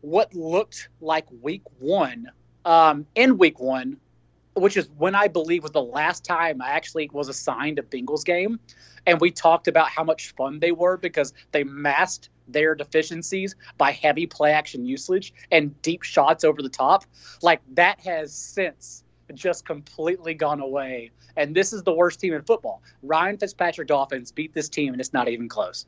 [0.00, 2.30] what looked like week 1
[2.64, 3.98] um, in week 1
[4.54, 8.24] which is when I believe was the last time I actually was assigned a Bengals
[8.24, 8.58] game.
[9.06, 13.92] And we talked about how much fun they were because they masked their deficiencies by
[13.92, 17.04] heavy play action usage and deep shots over the top.
[17.42, 21.10] Like that has since just completely gone away.
[21.36, 22.82] And this is the worst team in football.
[23.02, 25.86] Ryan Fitzpatrick Dolphins beat this team, and it's not even close.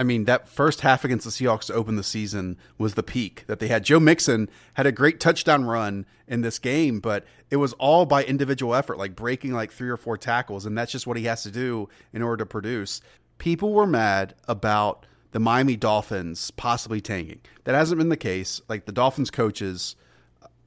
[0.00, 3.42] I mean, that first half against the Seahawks to open the season was the peak
[3.48, 3.82] that they had.
[3.82, 8.22] Joe Mixon had a great touchdown run in this game, but it was all by
[8.22, 11.42] individual effort, like breaking like three or four tackles, and that's just what he has
[11.42, 13.00] to do in order to produce.
[13.38, 17.40] People were mad about the Miami Dolphins possibly tanking.
[17.64, 18.60] That hasn't been the case.
[18.68, 19.96] Like the Dolphins coaches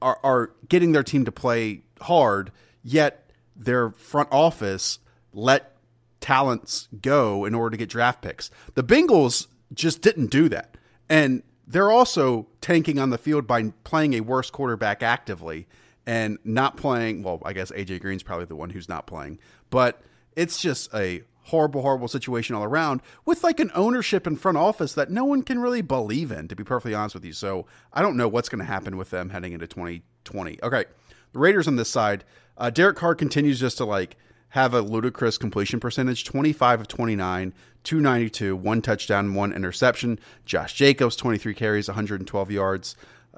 [0.00, 4.98] are, are getting their team to play hard, yet their front office
[5.32, 5.76] let
[6.20, 8.50] talents go in order to get draft picks.
[8.74, 10.76] The Bengals just didn't do that.
[11.08, 15.66] And they're also tanking on the field by playing a worse quarterback actively
[16.06, 17.22] and not playing.
[17.22, 19.38] Well, I guess AJ Green's probably the one who's not playing,
[19.70, 20.02] but
[20.36, 24.94] it's just a horrible, horrible situation all around with like an ownership and front office
[24.94, 27.32] that no one can really believe in, to be perfectly honest with you.
[27.32, 30.58] So I don't know what's going to happen with them heading into 2020.
[30.62, 30.84] Okay.
[31.32, 32.24] The Raiders on this side,
[32.58, 34.16] uh, Derek Carr continues just to like
[34.50, 40.18] have a ludicrous completion percentage 25 of 29, 292, one touchdown, one interception.
[40.44, 42.94] Josh Jacobs, 23 carries, 112 yards.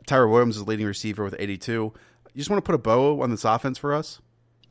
[0.06, 1.72] Tyrell Williams is leading receiver with 82.
[1.72, 1.92] You
[2.34, 4.20] just want to put a bow on this offense for us?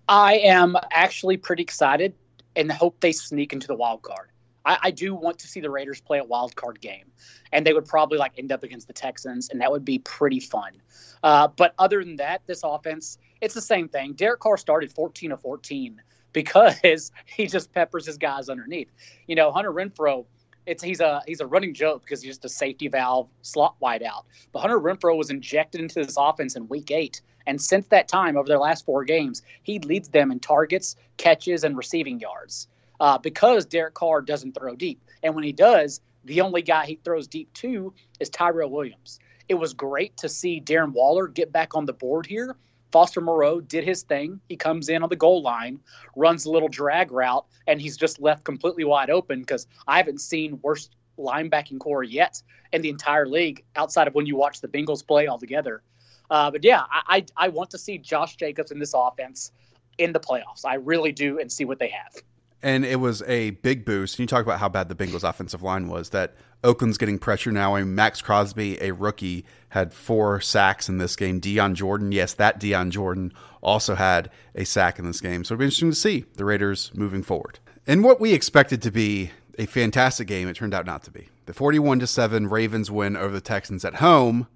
[0.10, 2.13] I am actually pretty excited
[2.56, 4.30] and hope they sneak into the wild card.
[4.66, 7.12] I, I, do want to see the Raiders play a wild card game,
[7.52, 10.39] and they would probably like end up against the Texans, and that would be pretty
[10.39, 10.74] fun.
[11.22, 14.13] Uh, but other than that, this offense, it's the same thing.
[14.13, 18.92] Derek Carr started 14 of 14 because he just peppers his guys underneath.
[19.28, 20.26] You know, Hunter Renfrow,
[20.66, 24.04] it's he's a he's a running joke because he's just a safety valve slot wide
[24.04, 24.26] out.
[24.52, 27.22] But Hunter Renfrow was injected into this offense in week eight.
[27.47, 31.63] And since that time, over their last four games, he leads them in targets, catches,
[31.63, 32.67] and receiving yards
[32.99, 35.01] uh, because Derek Carr doesn't throw deep.
[35.23, 39.19] And when he does, the only guy he throws deep to is Tyrell Williams.
[39.49, 42.56] It was great to see Darren Waller get back on the board here.
[42.91, 44.39] Foster Moreau did his thing.
[44.47, 45.79] He comes in on the goal line,
[46.15, 50.21] runs a little drag route, and he's just left completely wide open because I haven't
[50.21, 54.67] seen worse linebacking corps yet in the entire league outside of when you watch the
[54.67, 55.82] Bengals play altogether.
[56.34, 59.52] Uh, but yeah, I, I, I want to see Josh Jacobs in this offense
[60.00, 60.65] in the playoffs.
[60.65, 62.24] I really do, and see what they have.
[62.63, 64.15] And it was a big boost.
[64.15, 66.10] And you talk about how bad the Bengals' offensive line was.
[66.10, 67.76] That Oakland's getting pressure now.
[67.76, 71.39] Mean, Maxx Crosby, a rookie, had four sacks in this game.
[71.39, 75.43] Dion Jordan, yes, that Dion Jordan also had a sack in this game.
[75.43, 77.60] So it'll be interesting to see the Raiders moving forward.
[77.86, 81.30] And what we expected to be a fantastic game, it turned out not to be.
[81.46, 84.48] The 41 to 7 Ravens win over the Texans at home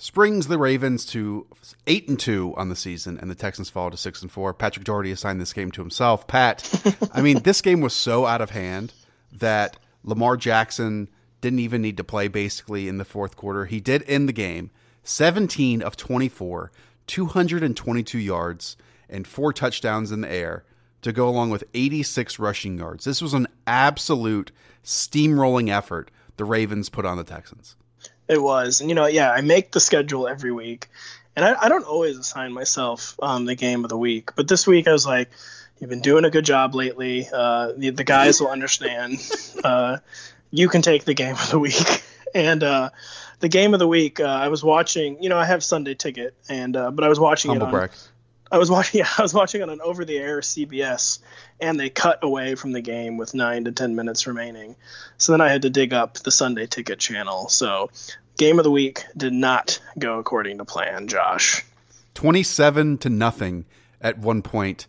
[0.00, 1.46] springs the Ravens to
[1.86, 4.54] eight and two on the season, and the Texans fall to six and four.
[4.54, 6.26] Patrick Daugherty assigned this game to himself.
[6.26, 6.68] Pat,
[7.12, 8.94] I mean, this game was so out of hand
[9.30, 11.08] that Lamar Jackson
[11.42, 13.66] didn't even need to play basically in the fourth quarter.
[13.66, 14.70] He did end the game,
[15.04, 16.72] seventeen of twenty four,
[17.06, 20.64] two hundred and twenty two yards, and four touchdowns in the air.
[21.02, 23.06] To go along with 86 rushing yards.
[23.06, 24.52] This was an absolute
[24.84, 27.74] steamrolling effort the Ravens put on the Texans.
[28.30, 30.88] It was, and you know, yeah, I make the schedule every week,
[31.34, 34.30] and I, I don't always assign myself um, the game of the week.
[34.36, 35.30] But this week, I was like,
[35.80, 37.28] "You've been doing a good job lately.
[37.32, 39.18] Uh, the, the guys will understand.
[39.64, 39.98] Uh,
[40.50, 42.90] you can take the game of the week." And uh,
[43.40, 45.20] the game of the week, uh, I was watching.
[45.20, 47.88] You know, I have Sunday ticket, and uh, but I was watching Humble it on.
[48.50, 48.90] I was watching.
[49.00, 51.20] Yeah, I was watching on an over-the-air CBS,
[51.60, 54.76] and they cut away from the game with nine to ten minutes remaining.
[55.18, 57.48] So then I had to dig up the Sunday Ticket channel.
[57.48, 57.90] So
[58.36, 61.06] game of the week did not go according to plan.
[61.06, 61.64] Josh,
[62.14, 63.64] twenty-seven to nothing
[64.00, 64.86] at one point.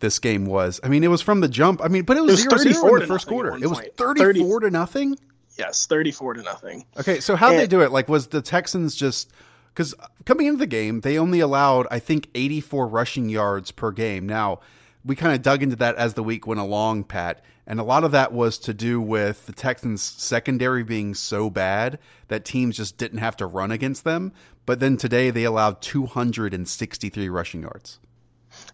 [0.00, 0.80] This game was.
[0.82, 1.80] I mean, it was from the jump.
[1.82, 3.54] I mean, but it was, it was 34 in the first quarter.
[3.54, 5.16] It was 34 30, to nothing.
[5.56, 6.86] Yes, 34 to nothing.
[6.98, 7.92] Okay, so how did they do it?
[7.92, 9.30] Like, was the Texans just
[9.74, 9.94] because
[10.26, 14.26] coming into the game, they only allowed, I think, 84 rushing yards per game.
[14.26, 14.60] Now,
[15.04, 18.04] we kind of dug into that as the week went along, Pat, and a lot
[18.04, 22.98] of that was to do with the Texans' secondary being so bad that teams just
[22.98, 24.32] didn't have to run against them.
[24.66, 27.98] But then today they allowed 263 rushing yards.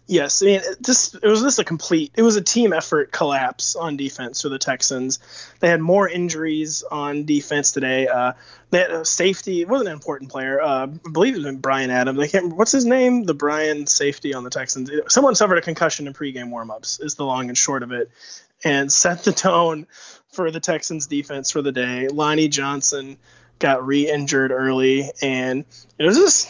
[0.09, 3.75] Yes, I mean this it was just a complete it was a team effort collapse
[3.75, 5.19] on defense for the Texans.
[5.59, 8.07] They had more injuries on defense today.
[8.07, 8.33] Uh,
[8.73, 9.63] a safety.
[9.65, 10.59] Wasn't an important player.
[10.59, 12.17] Uh, I believe it was Brian Adams.
[12.17, 12.55] They can't.
[12.55, 13.25] What's his name?
[13.25, 14.89] The Brian safety on the Texans.
[15.09, 17.03] Someone suffered a concussion in pregame warmups.
[17.03, 18.09] Is the long and short of it,
[18.63, 19.85] and set the tone
[20.31, 22.07] for the Texans defense for the day.
[22.07, 23.19] Lonnie Johnson
[23.59, 25.65] got re-injured early, and
[25.99, 26.49] it was just.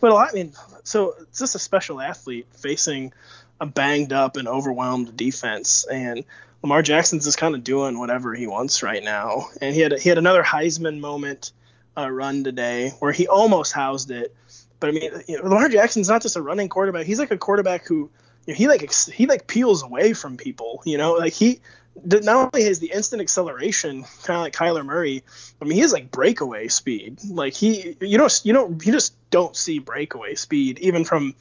[0.00, 0.30] But a lot.
[0.30, 0.52] I mean,
[0.88, 3.12] so it's just a special athlete facing
[3.60, 6.24] a banged up and overwhelmed defense, and
[6.62, 9.48] Lamar Jackson's just kind of doing whatever he wants right now.
[9.60, 11.52] And he had he had another Heisman moment
[11.96, 14.34] uh, run today where he almost housed it.
[14.80, 17.38] But I mean, you know, Lamar Jackson's not just a running quarterback; he's like a
[17.38, 18.10] quarterback who
[18.46, 20.82] you know, he like he like peels away from people.
[20.84, 21.60] You know, like he
[22.04, 25.22] not only has the instant acceleration, kind of like Kyler Murray.
[25.60, 27.18] I mean, he has like breakaway speed.
[27.28, 31.34] Like he, you don't, you don't, you just don't see breakaway speed even from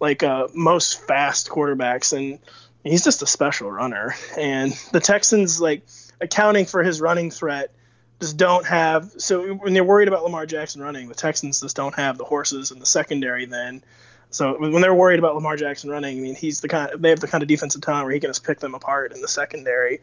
[0.00, 2.38] like uh, most fast quarterbacks, and
[2.84, 4.14] he's just a special runner.
[4.36, 5.82] And the Texans, like
[6.20, 7.72] accounting for his running threat,
[8.20, 9.12] just don't have.
[9.18, 12.70] So when they're worried about Lamar Jackson running, the Texans just don't have the horses
[12.70, 13.82] in the secondary then
[14.30, 16.90] so when they're worried about Lamar Jackson running, I mean, he's the kind.
[16.92, 19.12] Of, they have the kind of defensive talent where he can just pick them apart
[19.12, 20.00] in the secondary,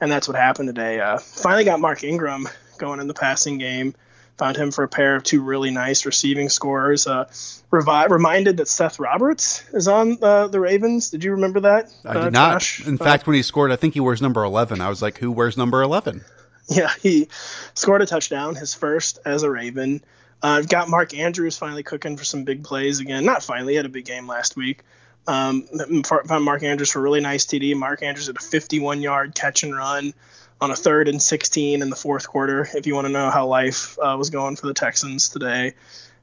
[0.00, 1.00] and that's what happened today.
[1.00, 3.94] Uh, finally got Mark Ingram going in the passing game.
[4.38, 7.06] Found him for a pair of two really nice receiving scores.
[7.06, 7.26] Uh,
[7.70, 11.10] revi- reminded that Seth Roberts is on uh, the Ravens.
[11.10, 11.92] Did you remember that?
[12.04, 12.52] I uh, did not.
[12.54, 12.86] Josh?
[12.86, 14.80] In Uh, fact, when he scored, I think he wears number 11.
[14.80, 16.24] I was like, who wears number 11?
[16.68, 17.28] Yeah, he
[17.74, 20.02] scored a touchdown, his first as a Raven.
[20.42, 23.24] Uh, I've got Mark Andrews finally cooking for some big plays again.
[23.24, 24.80] Not finally, had a big game last week.
[25.26, 25.68] Um,
[26.04, 27.76] found Mark Andrews for a really nice TD.
[27.76, 30.14] Mark Andrews had a 51 yard catch and run
[30.60, 32.68] on a third and 16 in the fourth quarter.
[32.74, 35.74] If you want to know how life uh, was going for the Texans today,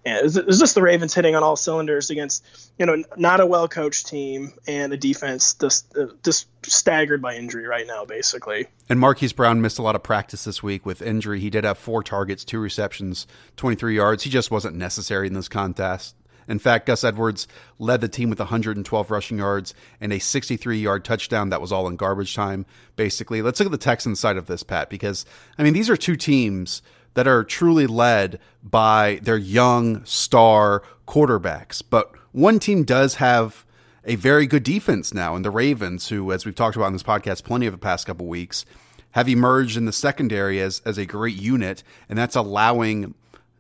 [0.06, 2.46] and it's, it's just the Ravens hitting on all cylinders against
[2.78, 7.36] you know not a well coached team and a defense just uh, just staggered by
[7.36, 8.68] injury right now, basically.
[8.88, 11.40] And Marquise Brown missed a lot of practice this week with injury.
[11.40, 14.24] He did have four targets, two receptions, 23 yards.
[14.24, 16.16] He just wasn't necessary in this contest.
[16.48, 21.06] In fact, Gus Edwards led the team with 112 rushing yards and a 63 yard
[21.06, 23.42] touchdown that was all in garbage time, basically.
[23.42, 25.26] Let's look at the Texans side of this, Pat, because,
[25.60, 26.82] I mean, these are two teams
[27.14, 31.82] that are truly led by their young star quarterbacks.
[31.88, 33.66] But one team does have
[34.06, 37.04] a very good defense now, and the Ravens, who, as we've talked about in this
[37.04, 38.66] podcast plenty of the past couple weeks,
[39.12, 43.14] have emerged in the secondary as, as a great unit, and that's allowing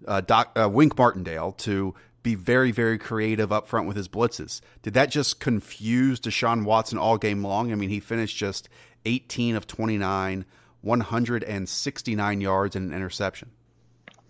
[0.07, 4.61] uh, Doc, uh, Wink Martindale to be very, very creative up front with his blitzes.
[4.81, 7.71] Did that just confuse Deshaun Watson all game long?
[7.71, 8.69] I mean, he finished just
[9.05, 10.45] 18 of 29,
[10.81, 13.49] 169 yards and an interception.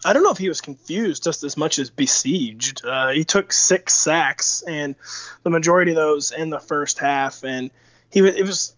[0.04, 2.86] I don't know if he was confused just as much as besieged.
[2.86, 4.96] Uh, he took six sacks, and
[5.44, 7.44] the majority of those in the first half.
[7.44, 7.70] And
[8.12, 8.76] he was, it was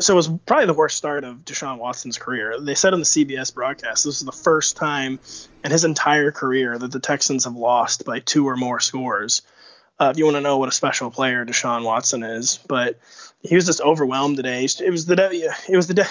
[0.00, 2.58] so it was probably the worst start of Deshaun Watson's career.
[2.60, 5.18] They said on the CBS broadcast this is the first time
[5.64, 9.42] in his entire career that the Texans have lost by two or more scores.
[10.00, 12.98] Uh, if you want to know what a special player Deshaun Watson is, but
[13.42, 14.64] he was just overwhelmed today.
[14.64, 16.08] It was the it was the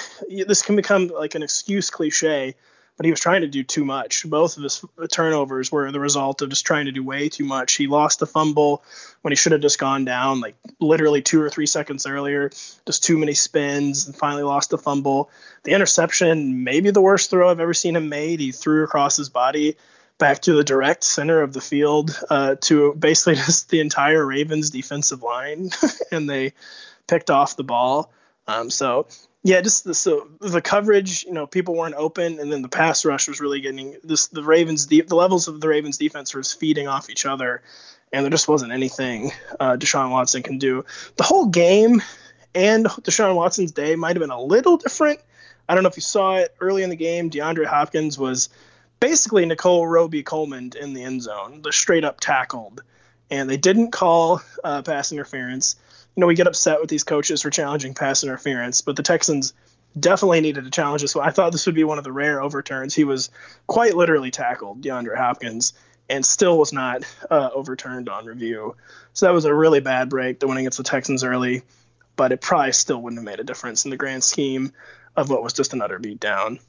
[0.48, 2.56] this can become like an excuse cliche
[3.00, 4.30] but he was trying to do too much.
[4.30, 7.76] Both of his turnovers were the result of just trying to do way too much.
[7.76, 8.84] He lost the fumble
[9.22, 12.50] when he should have just gone down, like literally two or three seconds earlier.
[12.86, 15.30] Just too many spins, and finally lost the fumble.
[15.64, 18.42] The interception, maybe the worst throw I've ever seen him made.
[18.42, 19.78] He threw across his body
[20.20, 24.70] back to the direct center of the field uh, to basically just the entire Ravens
[24.70, 25.72] defensive line,
[26.12, 26.54] and they
[27.08, 28.12] picked off the ball.
[28.48, 29.08] Um, so
[29.44, 33.06] yeah, just the, so the coverage, you know, people weren't open, and then the pass
[33.06, 34.28] rush was really getting this.
[34.28, 37.62] The Ravens, the, the levels of the Ravens defense was feeding off each other,
[38.12, 40.86] and there just wasn't anything uh, Deshaun Watson can do.
[41.16, 42.02] The whole game
[42.54, 45.20] and Deshaun Watson's day might have been a little different.
[45.68, 47.30] I don't know if you saw it early in the game.
[47.30, 48.50] DeAndre Hopkins was
[49.00, 52.82] basically Nickell Robey-Coleman in the end zone, the straight up tackled,
[53.32, 55.76] and they didn't call uh, pass interference
[56.20, 59.54] you know, we get upset with these coaches for challenging pass interference, but the Texans
[59.98, 61.26] definitely needed to challenge this one.
[61.26, 62.94] I thought this would be one of the rare overturns.
[62.94, 63.30] He was
[63.68, 65.72] quite literally tackled, DeAndre Hopkins,
[66.10, 68.76] and still was not uh, overturned on review.
[69.14, 70.40] So that was a really bad break.
[70.40, 71.62] The win against the Texans early,
[72.18, 74.74] but it probably still wouldn't have made a difference in the grand scheme
[75.16, 76.60] of what was just an utter beatdown.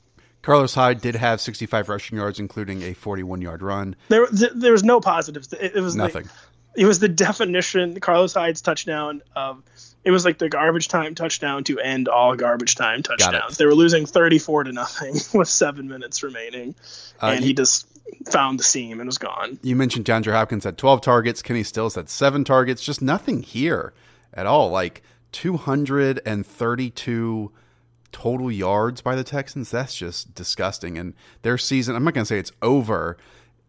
[0.42, 3.94] Carlos Hyde did have 65 rushing yards, including a 41 yard run.
[4.08, 5.52] There, there was no positives.
[5.52, 6.24] It, it was nothing.
[6.24, 6.32] Like,
[6.76, 9.62] it was the definition Carlos Hyde's touchdown of
[10.02, 13.58] it was like the garbage time touchdown to end all garbage time touchdowns.
[13.58, 16.74] They were losing 34 to nothing with 7 minutes remaining
[17.20, 17.86] uh, and he just
[18.30, 19.58] found the seam and was gone.
[19.62, 23.92] You mentioned DeAndre Hopkins had 12 targets, Kenny Stills had 7 targets, just nothing here
[24.32, 24.70] at all.
[24.70, 27.52] Like 232
[28.12, 29.70] total yards by the Texans.
[29.70, 33.16] That's just disgusting and their season, I'm not going to say it's over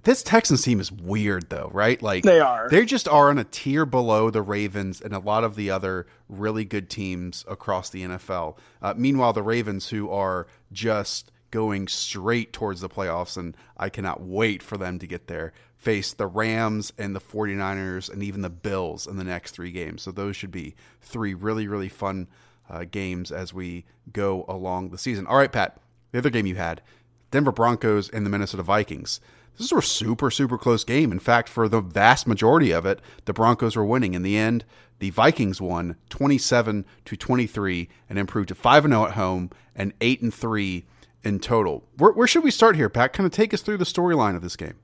[0.03, 2.01] this Texans team is weird though, right?
[2.01, 2.69] Like they are.
[2.69, 6.07] They just are on a tier below the Ravens and a lot of the other
[6.27, 8.57] really good teams across the NFL.
[8.81, 14.21] Uh, meanwhile, the Ravens, who are just going straight towards the playoffs, and I cannot
[14.21, 18.49] wait for them to get there, face the Rams and the 49ers and even the
[18.49, 20.01] Bills in the next three games.
[20.01, 22.27] So those should be three really, really fun
[22.71, 25.27] uh, games as we go along the season.
[25.27, 25.77] All right, Pat,
[26.11, 26.81] the other game you had
[27.29, 29.19] Denver Broncos and the Minnesota Vikings.
[29.57, 31.11] This was a super, super close game.
[31.11, 34.13] In fact, for the vast majority of it, the Broncos were winning.
[34.13, 34.63] In the end,
[34.99, 40.21] the Vikings won 27 to 23 and improved to 5 0 at home and 8
[40.21, 40.85] and 3
[41.23, 41.83] in total.
[41.97, 43.13] Where, where should we start here, Pat?
[43.13, 44.75] Kind of take us through the storyline of this game.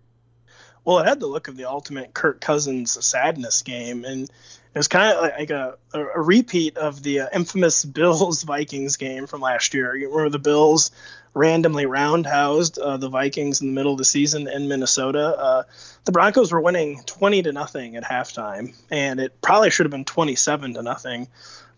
[0.84, 4.30] Well, it had the look of the ultimate Kirk Cousins sadness game, and
[4.78, 9.26] it was kind of like a, a repeat of the uh, infamous Bills Vikings game
[9.26, 9.96] from last year.
[9.96, 10.92] You remember the Bills
[11.34, 15.36] randomly roundhoused uh, the Vikings in the middle of the season in Minnesota.
[15.36, 15.64] Uh,
[16.06, 20.06] the Broncos were winning 20 to nothing at halftime, and it probably should have been
[20.06, 21.28] 27 to nothing.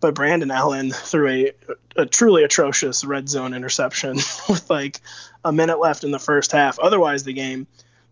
[0.00, 1.52] But Brandon Allen threw a,
[1.96, 4.16] a truly atrocious red zone interception
[4.48, 5.00] with like
[5.42, 6.78] a minute left in the first half.
[6.78, 7.66] Otherwise, the game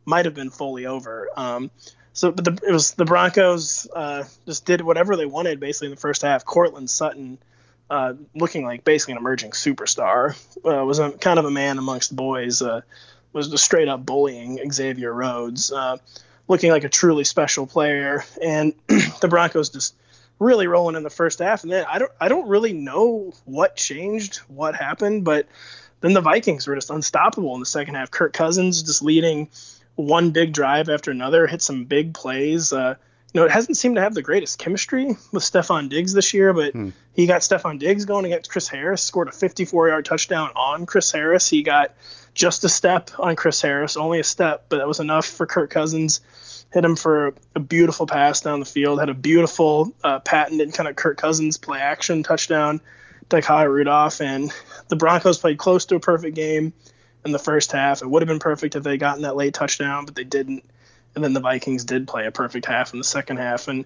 [0.06, 1.28] might have been fully over.
[1.36, 1.70] Um,
[2.18, 6.00] so, the, it was the Broncos uh, just did whatever they wanted basically in the
[6.00, 6.44] first half.
[6.44, 7.38] Courtland Sutton,
[7.88, 12.14] uh, looking like basically an emerging superstar, uh, was a, kind of a man amongst
[12.14, 12.60] boys.
[12.60, 12.80] Uh,
[13.32, 15.98] was just straight up bullying Xavier Rhodes, uh,
[16.48, 18.24] looking like a truly special player.
[18.42, 18.74] And
[19.20, 19.94] the Broncos just
[20.40, 21.62] really rolling in the first half.
[21.62, 25.46] And then I don't I don't really know what changed, what happened, but
[26.00, 28.10] then the Vikings were just unstoppable in the second half.
[28.10, 29.50] Kirk Cousins just leading
[29.98, 32.72] one big drive after another, hit some big plays.
[32.72, 32.94] Uh,
[33.32, 36.54] you know, it hasn't seemed to have the greatest chemistry with Stefon Diggs this year,
[36.54, 36.90] but hmm.
[37.12, 41.10] he got Stefon Diggs going against Chris Harris, scored a 54 yard touchdown on Chris
[41.10, 41.48] Harris.
[41.48, 41.94] He got
[42.32, 45.70] just a step on Chris Harris, only a step, but that was enough for Kirk
[45.70, 46.20] Cousins.
[46.72, 50.88] Hit him for a beautiful pass down the field, had a beautiful uh, patented kind
[50.88, 52.80] of Kirk Cousins play action touchdown
[53.30, 54.52] to Kyle Rudolph, and
[54.88, 56.72] the Broncos played close to a perfect game
[57.24, 58.02] in the first half.
[58.02, 60.64] It would have been perfect if they gotten that late touchdown, but they didn't.
[61.14, 63.84] And then the Vikings did play a perfect half in the second half and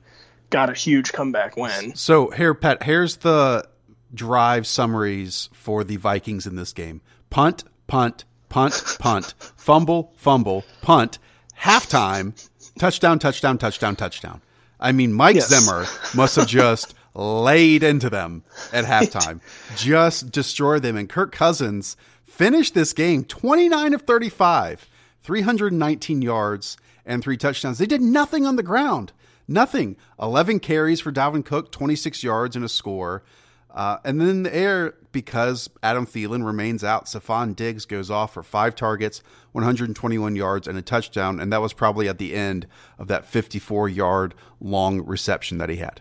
[0.51, 1.95] got a huge comeback win.
[1.95, 3.66] So here, Pat, here's the
[4.14, 11.18] drive summaries for the Vikings in this game: punt, punt, punt, punt, fumble, fumble, punt,
[11.61, 12.35] halftime,
[12.78, 14.43] touchdown, touchdown, touchdown, touchdown.
[14.78, 15.49] I mean, Mike yes.
[15.49, 19.41] Zimmer must have just laid into them at halftime,
[19.76, 20.97] just destroy them.
[20.97, 21.97] And Kirk Cousins
[22.33, 24.89] finished this game 29 of 35,
[25.22, 27.78] 319 yards, and three touchdowns.
[27.78, 29.12] They did nothing on the ground.
[29.47, 29.97] Nothing.
[30.20, 33.22] 11 carries for Dalvin Cook, 26 yards and a score.
[33.70, 38.35] Uh, and then in the air, because Adam Thielen remains out, Stefon Diggs goes off
[38.35, 39.22] for five targets,
[39.53, 41.39] 121 yards, and a touchdown.
[41.39, 42.66] And that was probably at the end
[42.99, 46.01] of that 54 yard long reception that he had.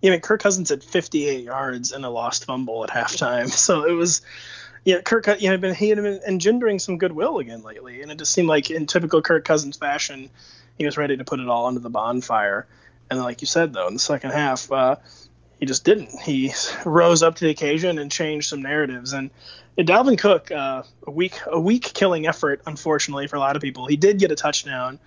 [0.00, 3.50] Yeah, I mean, Kirk Cousins had 58 yards and a lost fumble at halftime.
[3.60, 4.22] So it was
[4.84, 8.18] yeah, Kirk, you know, been, he had been engendering some goodwill again lately, and it
[8.18, 10.30] just seemed like in typical Kirk Cousins fashion,
[10.78, 12.66] he was ready to put it all under the bonfire.
[13.10, 14.96] And like you said, though, in the second half, uh,
[15.58, 16.18] he just didn't.
[16.20, 16.52] He
[16.84, 19.12] rose up to the occasion and changed some narratives.
[19.12, 19.30] And
[19.78, 23.86] Dalvin Cook, uh, a weak, a weak killing effort, unfortunately for a lot of people.
[23.86, 24.98] He did get a touchdown,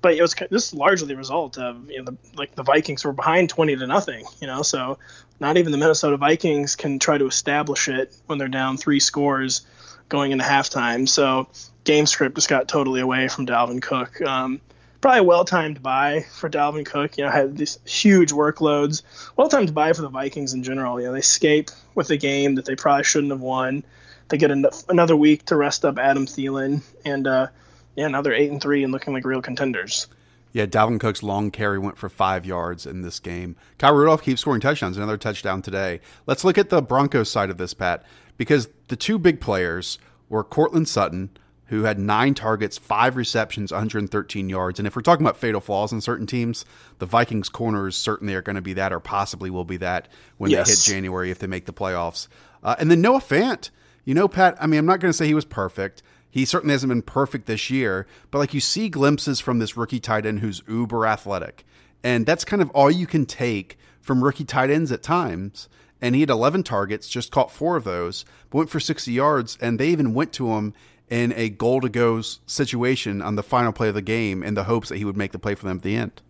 [0.00, 3.04] but it was this is largely the result of you know the, like the Vikings
[3.04, 4.98] were behind twenty to nothing, you know, so
[5.40, 9.62] not even the Minnesota Vikings can try to establish it when they're down three scores
[10.08, 11.08] going into halftime.
[11.08, 11.48] So
[11.84, 14.20] game script just got totally away from Dalvin Cook.
[14.20, 14.60] Um,
[15.00, 17.16] probably a well-timed buy for Dalvin Cook.
[17.16, 19.02] You know, had these huge workloads.
[19.36, 21.00] Well-timed buy for the Vikings in general.
[21.00, 23.82] You know, they escape with a game that they probably shouldn't have won.
[24.28, 27.48] They get another week to rest up Adam Thielen, and uh,
[27.96, 30.06] yeah, now they're eight and three and looking like real contenders.
[30.52, 33.56] Yeah, Dalvin Cook's long carry went for five yards in this game.
[33.78, 34.96] Kyle Rudolph keeps scoring touchdowns.
[34.96, 36.00] Another touchdown today.
[36.26, 38.04] Let's look at the Broncos side of this, Pat,
[38.36, 39.98] because the two big players
[40.28, 41.30] were Courtland Sutton,
[41.66, 44.80] who had nine targets, five receptions, 113 yards.
[44.80, 46.64] And if we're talking about fatal flaws in certain teams,
[46.98, 50.50] the Vikings corners certainly are going to be that, or possibly will be that when
[50.50, 50.66] yes.
[50.66, 52.26] they hit January if they make the playoffs.
[52.64, 53.70] Uh, and then Noah Fant.
[54.04, 56.02] You know, Pat, I mean, I'm not going to say he was perfect.
[56.30, 60.00] He certainly hasn't been perfect this year, but like you see glimpses from this rookie
[60.00, 61.64] tight end who's uber athletic.
[62.04, 65.68] And that's kind of all you can take from rookie tight ends at times.
[66.00, 69.58] And he had 11 targets, just caught four of those, but went for 60 yards.
[69.60, 70.72] And they even went to him
[71.10, 74.64] in a goal to go situation on the final play of the game in the
[74.64, 76.22] hopes that he would make the play for them at the end.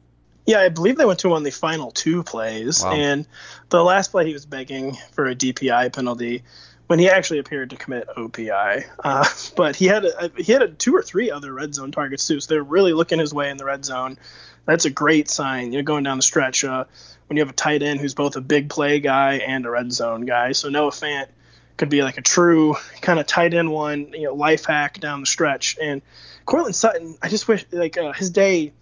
[0.46, 2.82] Yeah, I believe they went to him on the final two plays.
[2.82, 2.92] Wow.
[2.92, 3.28] And
[3.68, 6.42] the last play, he was begging for a DPI penalty
[6.90, 8.84] when he actually appeared to commit OPI.
[8.98, 9.24] Uh,
[9.56, 12.40] but he had a, he had a two or three other red zone targets too,
[12.40, 14.18] so they're really looking his way in the red zone.
[14.64, 15.72] That's a great sign.
[15.72, 16.86] You're going down the stretch uh,
[17.28, 19.92] when you have a tight end who's both a big play guy and a red
[19.92, 20.50] zone guy.
[20.50, 21.28] So Noah Fant
[21.76, 25.20] could be like a true kind of tight end one, you know, life hack down
[25.20, 25.78] the stretch.
[25.80, 26.02] And
[26.44, 28.72] Courtland Sutton, I just wish like uh, his day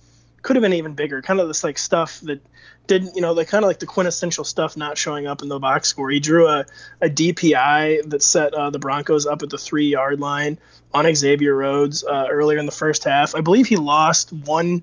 [0.40, 1.20] could have been even bigger.
[1.20, 2.40] Kind of this like stuff that
[2.88, 5.58] didn't, you know, like kind of like the quintessential stuff not showing up in the
[5.60, 6.10] box score.
[6.10, 6.66] He drew a,
[7.00, 10.58] a DPI that set uh, the Broncos up at the three yard line
[10.92, 13.36] on Xavier Rhodes uh, earlier in the first half.
[13.36, 14.82] I believe he lost one.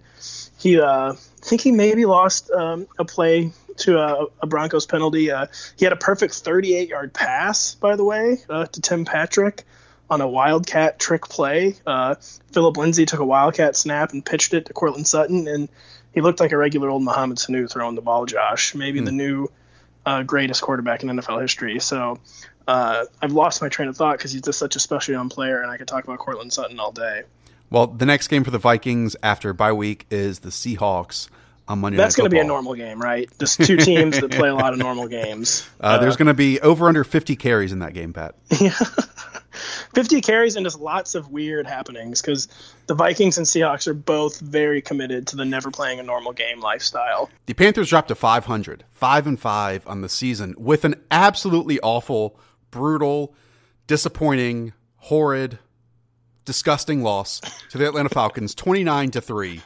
[0.58, 5.32] He, uh, I think he maybe lost um, a play to a, a Broncos penalty.
[5.32, 5.48] Uh,
[5.78, 9.64] he had a perfect 38 yard pass, by the way, uh, to Tim Patrick
[10.10, 11.76] on a Wildcat trick play.
[11.86, 12.16] Uh,
[12.52, 15.70] Phillip Lindsay took a Wildcat snap and pitched it to Courtland Sutton, and
[16.16, 18.26] he looked like a regular old Mohamed Sanu throwing the ball.
[18.26, 19.06] Josh, maybe mm.
[19.06, 19.48] the new
[20.06, 21.80] uh, greatest quarterback in NFL history.
[21.80, 22.20] So
[22.68, 25.62] uh, I've lost my train of thought because he's just such a special young player,
[25.62, 27.24] and I could talk about Courtland Sutton all day.
[27.70, 31.30] Well, the next game for the Vikings after bye week is the Seahawks
[31.68, 31.98] on Monday.
[31.98, 33.30] That's going to be a normal game, right?
[33.40, 35.68] Just two teams that play a lot of normal games.
[35.80, 38.36] Uh, there's uh, going to be over under 50 carries in that game, Pat.
[38.62, 38.74] Yeah.
[39.94, 42.48] 50 carries and just lots of weird happenings because
[42.88, 46.60] the Vikings and Seahawks are both very committed to the never playing a normal game
[46.60, 47.30] lifestyle.
[47.46, 52.40] The Panthers dropped to 500, 5 and 5 on the season with an absolutely awful,
[52.72, 53.34] brutal,
[53.88, 55.60] disappointing, horrid,
[56.46, 59.62] disgusting loss to the Atlanta Falcons 29 to 3.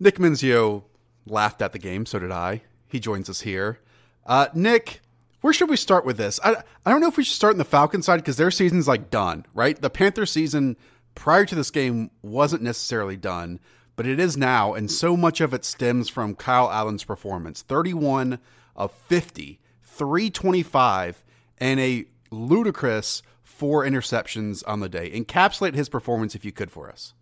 [0.00, 0.84] Nick Mensio
[1.26, 2.62] laughed at the game, so did I.
[2.88, 3.80] He joins us here.
[4.26, 5.00] Uh, Nick,
[5.40, 6.40] where should we start with this?
[6.42, 8.88] I, I don't know if we should start in the Falcon side because their season's
[8.88, 9.80] like done, right?
[9.80, 10.76] The Panther season
[11.14, 13.60] prior to this game wasn't necessarily done,
[13.96, 18.38] but it is now, and so much of it stems from Kyle Allen's performance 31
[18.76, 21.24] of 50, 325,
[21.58, 25.10] and a ludicrous four interceptions on the day.
[25.10, 27.14] Encapsulate his performance if you could for us.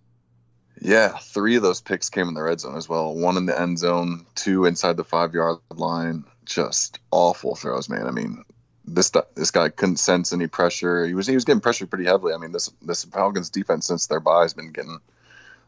[0.80, 3.14] Yeah, three of those picks came in the red zone as well.
[3.14, 6.24] One in the end zone, two inside the five yard line.
[6.46, 8.06] Just awful throws, man.
[8.06, 8.44] I mean,
[8.86, 11.06] this this guy couldn't sense any pressure.
[11.06, 12.32] He was he was getting pressured pretty heavily.
[12.32, 15.00] I mean, this this Falcons defense since their bye has been getting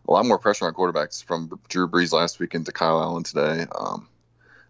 [0.08, 3.66] a lot more pressure on quarterbacks from Drew Brees last weekend to Kyle Allen today.
[3.78, 4.08] Um,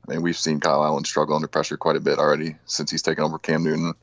[0.07, 3.03] I mean, we've seen Kyle Allen struggle under pressure quite a bit already since he's
[3.03, 3.95] taken over Cam Newton.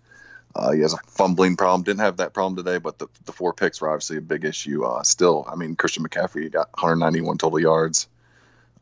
[0.55, 1.83] Uh, he has a fumbling problem.
[1.83, 4.85] Didn't have that problem today, but the, the four picks were obviously a big issue.
[4.85, 8.07] Uh, still, I mean, Christian McCaffrey got 191 total yards.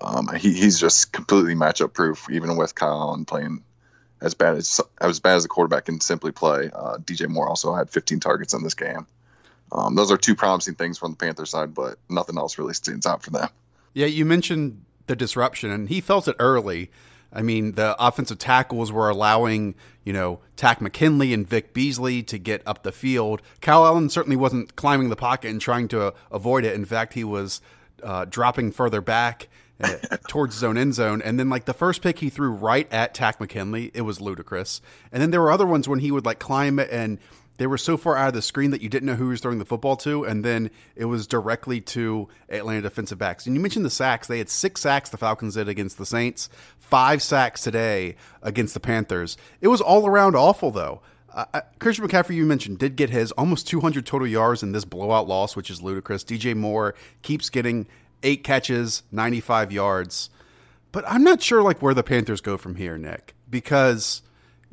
[0.02, 3.64] Um, he, he's just completely matchup proof, even with Kyle Allen playing
[4.22, 6.70] as bad as as bad as a quarterback can simply play.
[6.74, 9.06] Uh, DJ Moore also had 15 targets in this game.
[9.72, 13.06] Um, those are two promising things from the Panther side, but nothing else really stands
[13.06, 13.50] out for them.
[13.94, 16.92] Yeah, you mentioned the disruption, and he felt it early.
[17.32, 19.74] I mean, the offensive tackles were allowing,
[20.04, 23.42] you know, Takk McKinley and Vic Beasley to get up the field.
[23.60, 26.76] Kyle Allen certainly wasn't climbing the pocket and trying to avoid it.
[26.76, 27.60] In fact, he was
[28.04, 29.50] uh, dropping further back
[30.28, 31.22] towards his own end zone.
[31.22, 34.82] And then, like, the first pick he threw right at Takk McKinley, it was ludicrous.
[35.12, 37.20] And then there were other ones when he would, like, climb and–
[37.58, 39.42] they were so far out of the screen that you didn't know who he was
[39.42, 43.46] throwing the football to, and then it was directly to Atlanta defensive backs.
[43.46, 46.50] And you mentioned the sacks; they had six sacks the Falcons did against the Saints,
[46.80, 49.38] five sacks today against the Panthers.
[49.62, 51.02] It was all around awful, though.
[51.32, 55.28] Uh, Christian McCaffrey, you mentioned, did get his almost 200 total yards in this blowout
[55.28, 56.24] loss, which is ludicrous.
[56.24, 56.94] DJ Moore
[57.24, 57.88] keeps getting
[58.24, 60.30] eight catches, 95 yards,
[60.92, 64.22] but I'm not sure like where the Panthers go from here, Nick, because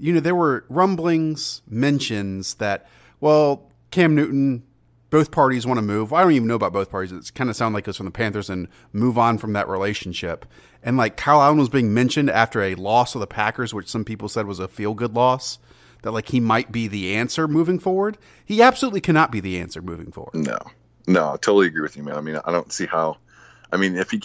[0.01, 2.89] you know, there were rumblings, mentions that,
[3.21, 4.63] well, Cam Newton,
[5.11, 6.13] both parties want to move.
[6.13, 7.13] I don't even know about both parties.
[7.13, 10.47] It's kind of sound like it's from the Panthers and move on from that relationship.
[10.83, 14.05] And like Kyle Allen was being mentioned after a loss of the Packers, which some
[14.05, 15.59] people said was a feel good loss,
[16.03, 18.17] that like he might be the answer moving forward.
[18.45, 20.35] He absolutely cannot be the answer moving forward.
[20.35, 20.59] No,
[21.07, 22.17] no, I totally agree with you, man.
[22.17, 23.19] I mean, I don't see how.
[23.73, 24.23] I mean, if he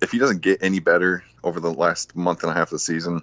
[0.00, 2.78] if he doesn't get any better over the last month and a half of the
[2.78, 3.22] season,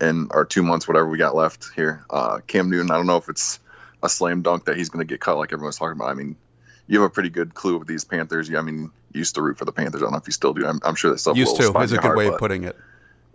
[0.00, 2.04] and our two months, whatever we got left here.
[2.10, 3.60] Uh, Cam Newton, I don't know if it's
[4.02, 6.10] a slam dunk that he's going to get cut like everyone's talking about.
[6.10, 6.36] I mean,
[6.86, 8.52] you have a pretty good clue of these Panthers.
[8.54, 10.02] I mean, you used to root for the Panthers.
[10.02, 10.66] I don't know if you still do.
[10.66, 12.64] I'm, I'm sure that stuff used to is a good heart, way but, of putting
[12.64, 12.76] it.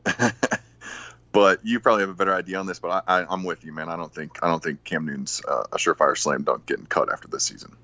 [1.32, 2.80] but you probably have a better idea on this.
[2.80, 3.89] But I, am with you, man.
[3.89, 7.11] I don't think I don't think Cam Newton's uh, a surefire slam dunk getting cut
[7.11, 7.76] after this season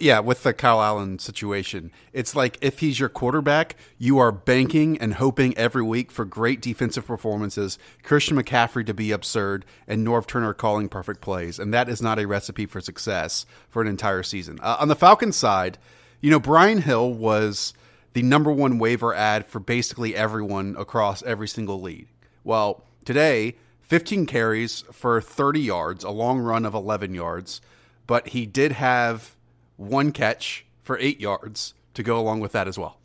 [0.00, 4.98] yeah, with the Kyle Allen situation, it's like if he's your quarterback, you are banking
[4.98, 10.26] and hoping every week for great defensive performances, Christian McCaffrey to be absurd, and Norv
[10.26, 14.24] Turner calling perfect plays, and that is not a recipe for success for an entire
[14.24, 14.58] season.
[14.60, 15.78] Uh, on the Falcons side,
[16.20, 17.72] you know Brian Hill was
[18.12, 22.08] the number one waiver ad for basically everyone across every single league.
[22.42, 27.60] Well, today, 15 carries for 30 yards, a long run of 11 yards,
[28.08, 29.35] but he did have
[29.76, 32.98] one catch for eight yards to go along with that as well.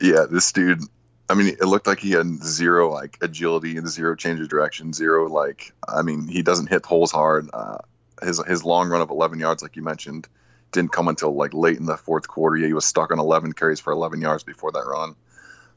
[0.00, 0.80] Yeah, this dude.
[1.28, 4.92] I mean, it looked like he had zero like agility and zero change of direction,
[4.92, 5.72] zero like.
[5.86, 7.48] I mean, he doesn't hit holes hard.
[7.52, 7.78] Uh,
[8.22, 10.28] his his long run of 11 yards, like you mentioned,
[10.72, 12.56] didn't come until like late in the fourth quarter.
[12.56, 15.14] Yeah, he was stuck on 11 carries for 11 yards before that run.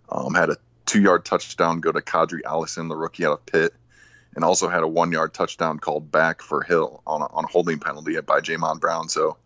[0.10, 3.74] Um, had a two yard touchdown go to Qadree Ollison, the rookie out of Pitt,
[4.36, 7.48] and also had a one yard touchdown called back for Hill on a, on a
[7.48, 9.10] holding penalty by Jamon Brown.
[9.10, 9.38] So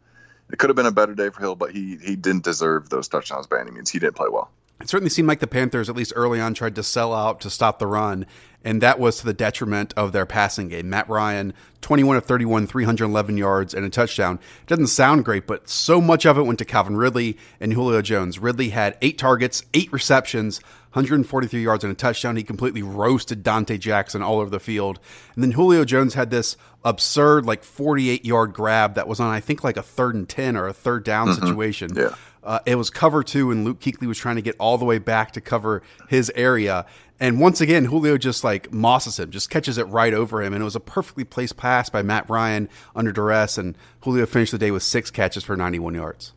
[0.52, 3.08] it could have been a better day for Hill, but he he didn't deserve those
[3.08, 3.90] touchdowns by any means.
[3.90, 4.50] He didn't play well.
[4.80, 7.50] It certainly seemed like the Panthers, at least early on, tried to sell out to
[7.50, 8.28] stop the run,
[8.64, 10.88] and that was to the detriment of their passing game.
[10.90, 14.40] Matt Ryan, 21 of 31, 311 yards, and a touchdown.
[14.62, 18.04] It doesn't sound great, but so much of it went to Calvin Ridley and Julio
[18.04, 18.38] Jones.
[18.38, 20.62] Ridley had eight targets, eight receptions,
[20.98, 22.36] 143 yards and a touchdown.
[22.36, 25.00] He completely roasted Donte Jackson all over the field.
[25.36, 29.40] And then Julio Jones had this absurd, like 48 yard grab that was on, I
[29.40, 31.46] think, like a third and 10 or a third down mm-hmm.
[31.46, 31.92] situation.
[31.96, 32.16] Yeah.
[32.44, 35.00] Uh, it was cover two, and Luke Kuechly was trying to get all the way
[35.00, 36.86] back to cover his area.
[37.20, 40.54] And once again, Julio just like mosses him, just catches it right over him.
[40.54, 43.58] And it was a perfectly placed pass by Matt Ryan under duress.
[43.58, 46.34] And Julio finished the day with six catches for 91 yards.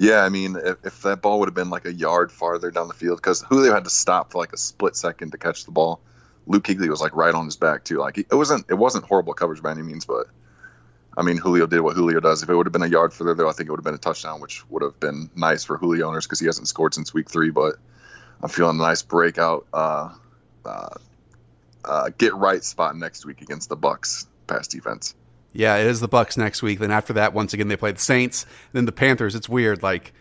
[0.00, 2.86] Yeah, I mean, if, if that ball would have been like a yard farther down
[2.86, 5.72] the field, because Julio had to stop for like a split second to catch the
[5.72, 6.00] ball.
[6.46, 7.98] Luke Kuechly was like right on his back too.
[7.98, 10.28] Like it wasn't it wasn't horrible coverage by any means, but
[11.16, 12.44] I mean Julio did what Julio does.
[12.44, 13.94] If it would have been a yard further though, I think it would have been
[13.94, 17.12] a touchdown, which would have been nice for Julio owners because he hasn't scored since
[17.12, 17.50] week three.
[17.50, 17.74] But
[18.40, 20.14] I'm feeling a nice breakout, uh,
[20.64, 20.94] uh,
[21.84, 25.16] uh, get right spot next week against the Bucs pass defense.
[25.58, 26.78] Yeah, it is the Bucs next week.
[26.78, 29.34] Then after that, once again they play the Saints, then the Panthers.
[29.34, 30.12] It's weird, like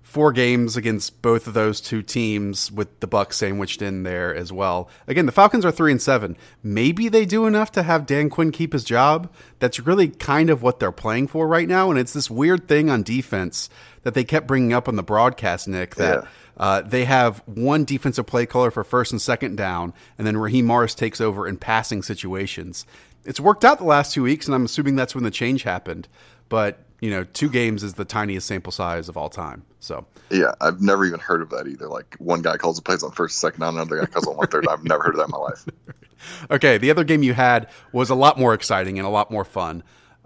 [0.00, 4.50] four games against both of those two teams with the Bucs sandwiched in there as
[4.50, 4.88] well.
[5.06, 6.38] Again, the Falcons are three and seven.
[6.62, 9.30] Maybe they do enough to have Dan Quinn keep his job.
[9.58, 12.88] That's really kind of what they're playing for right now, and it's this weird thing
[12.88, 13.68] on defense
[14.04, 15.96] that they kept bringing up on the broadcast, Nick.
[15.96, 16.28] That yeah.
[16.56, 20.64] uh, they have one defensive play caller for first and second down, and then Raheem
[20.64, 22.86] Morris takes over in passing situations.
[23.24, 26.08] It's worked out the last two weeks, and I'm assuming that's when the change happened.
[26.48, 29.64] But you know, two games is the tiniest sample size of all time.
[29.80, 31.88] So yeah, I've never even heard of that either.
[31.88, 34.48] Like one guy calls the plays on first, second down, another guy calls on one
[34.48, 34.66] third.
[34.68, 35.64] I've never heard of that in my life.
[36.50, 39.44] okay, the other game you had was a lot more exciting and a lot more
[39.44, 39.82] fun.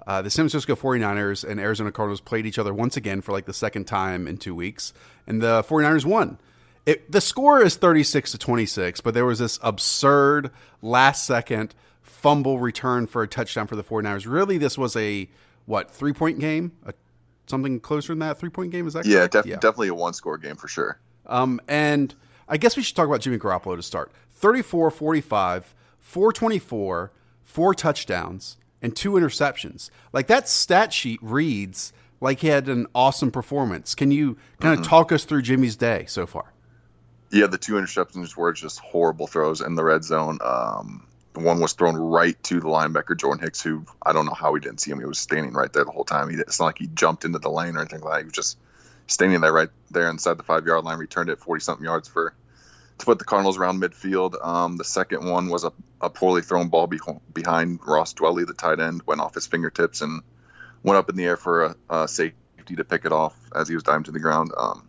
[0.07, 3.45] Uh, the San Francisco 49ers and Arizona Cardinals played each other once again for like
[3.45, 4.93] the second time in two weeks,
[5.26, 6.38] and the 49ers won.
[6.84, 12.59] It, the score is 36 to 26, but there was this absurd last second fumble
[12.59, 14.30] return for a touchdown for the 49ers.
[14.30, 15.28] Really, this was a
[15.66, 16.92] what three point game, a,
[17.46, 18.86] something closer than that three point game.
[18.86, 19.55] Is that yeah, def- yeah.
[19.55, 20.98] definitely a one score game for sure.
[21.26, 22.14] Um, and
[22.48, 24.12] I guess we should talk about Jimmy Garoppolo to start.
[24.34, 27.12] 34 45, 424,
[27.44, 29.90] four touchdowns, and two interceptions.
[30.12, 33.94] Like that stat sheet reads like he had an awesome performance.
[33.94, 34.90] Can you kind of mm-hmm.
[34.90, 36.53] talk us through Jimmy's day so far?
[37.30, 40.38] Yeah, the two interceptions were just horrible throws in the red zone.
[40.44, 44.55] Um, one was thrown right to the linebacker Jordan Hicks, who I don't know how
[44.55, 44.99] he didn't see him.
[44.99, 46.28] He was standing right there the whole time.
[46.28, 48.20] He, it's not like he jumped into the lane or anything like that.
[48.20, 48.59] He was just
[49.07, 50.99] standing there right there inside the five yard line.
[50.99, 52.35] Returned it forty something yards for
[52.99, 54.35] to put the Cardinals around midfield.
[54.45, 57.01] Um, the second one was a, a poorly thrown ball be-
[57.33, 60.22] behind Ross Dwelley, the tight end, went off his fingertips and
[60.83, 63.74] went up in the air for a, a safety to pick it off as he
[63.74, 64.53] was diving to the ground.
[64.57, 64.89] Um,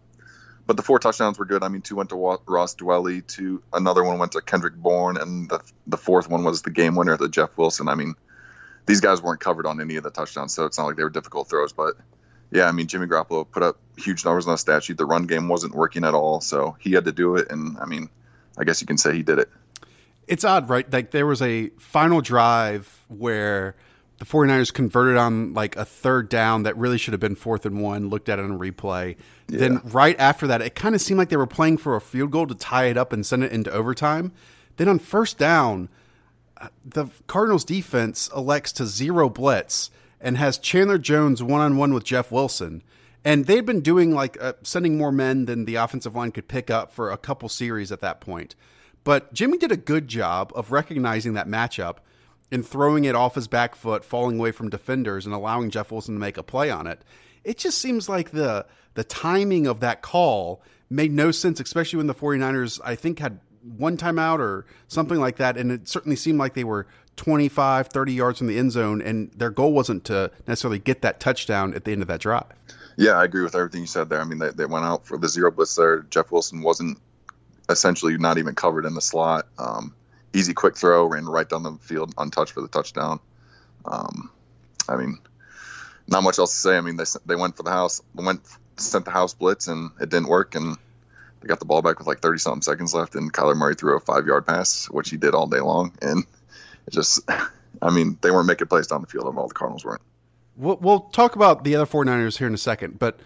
[0.66, 1.64] but the four touchdowns were good.
[1.64, 5.50] I mean, two went to Ross Dwelley, two another one went to Kendrick Bourne, and
[5.50, 7.88] the the fourth one was the game winner, the Jeff Wilson.
[7.90, 8.16] I mean,
[8.86, 11.10] these guys weren't covered on any of the touchdowns, so it's not like they were
[11.10, 11.74] difficult throws.
[11.74, 11.96] But
[12.52, 14.98] yeah, I mean, Jimmy Garoppolo put up huge numbers on the stat sheet.
[14.98, 17.86] The run game wasn't working at all, so he had to do it, and I
[17.86, 18.10] mean,
[18.58, 19.50] I guess you can say he did it.
[20.28, 20.92] It's odd, right?
[20.92, 23.76] Like there was a final drive where
[24.24, 27.82] the 49ers converted on like a third down that really should have been fourth and
[27.82, 29.18] one, looked at it on replay.
[29.50, 29.60] Yeah.
[29.60, 32.32] Then right after that, it kind of seemed like they were playing for a field
[32.32, 34.32] goal to tie it up and send it into overtime.
[34.78, 35.90] Then on first down,
[36.56, 41.94] uh, the Cardinals defense elects to zero blitz and has Chandler Jones one on one
[41.94, 42.82] with Jeff Wilson.
[43.26, 46.70] And they'd been doing like uh, sending more men than the offensive line could pick
[46.70, 48.56] up for a couple series at that point.
[49.04, 51.98] But Jimmy did a good job of recognizing that matchup
[52.52, 56.16] and throwing it off his back foot, falling away from defenders, and allowing Jeff Wilson
[56.16, 57.02] to make a play on it.
[57.44, 62.08] It just seems like the the timing of that call made no sense, especially when
[62.08, 65.58] the 49ers, I think, had one timeout or something like that.
[65.58, 66.86] And it certainly seemed like they were
[67.16, 71.20] 25, 30 yards from the end zone, and their goal wasn't to necessarily get that
[71.20, 72.46] touchdown at the end of that drive.
[72.98, 74.22] Yeah, I agree with everything you said there.
[74.22, 76.02] I mean, they, they went out for the zero blitz there.
[76.10, 77.00] Jeff Wilson wasn't
[77.70, 79.48] essentially not even covered in the slot.
[79.58, 79.96] Um,
[80.34, 83.20] easy, quick throw, ran right down the field, untouched for the touchdown.
[83.86, 84.32] Um,
[84.88, 85.20] I mean,
[86.08, 86.78] not much else to say.
[86.78, 88.42] I mean, they they went for the house, went
[88.78, 90.78] sent the house blitz, and it didn't work, and
[91.42, 93.96] they got the ball back with like thirty something seconds left, and Kyler Murray threw
[93.96, 96.26] a five yard pass, which he did all day long, and
[96.88, 97.22] it just,
[97.82, 100.02] I mean, they weren't making plays down the field, and all the Cardinals weren't.
[100.56, 103.20] We'll, we'll talk about the other 49ers here in a second, but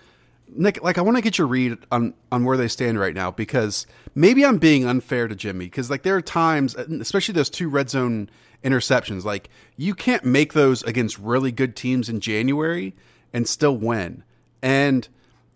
[0.49, 3.31] Nick, like I want to get your read on on where they stand right now
[3.31, 3.85] because
[4.15, 7.89] maybe I'm being unfair to Jimmy because like there are times, especially those two red
[7.89, 8.29] zone
[8.63, 12.95] interceptions, like you can't make those against really good teams in January
[13.33, 14.23] and still win.
[14.61, 15.07] And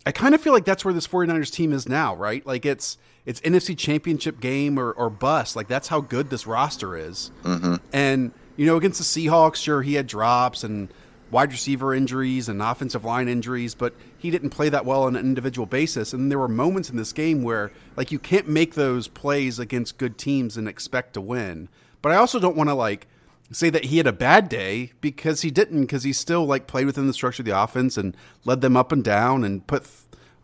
[0.06, 2.44] I kind of feel like that's where this 49ers team is now, right?
[2.46, 5.56] Like it's it's NFC Championship game or or bust.
[5.56, 7.30] Like that's how good this roster is.
[7.44, 7.76] Mm-hmm.
[7.92, 10.92] And you know, against the Seahawks, sure he had drops and
[11.32, 15.24] wide receiver injuries and offensive line injuries, but he didn't play that well on an
[15.24, 16.12] individual basis.
[16.12, 19.98] And there were moments in this game where, like, you can't make those plays against
[19.98, 21.70] good teams and expect to win.
[22.02, 23.08] But I also don't want to, like,
[23.50, 26.86] say that he had a bad day because he didn't, because he still, like, played
[26.86, 28.14] within the structure of the offense and
[28.44, 29.88] led them up and down and put,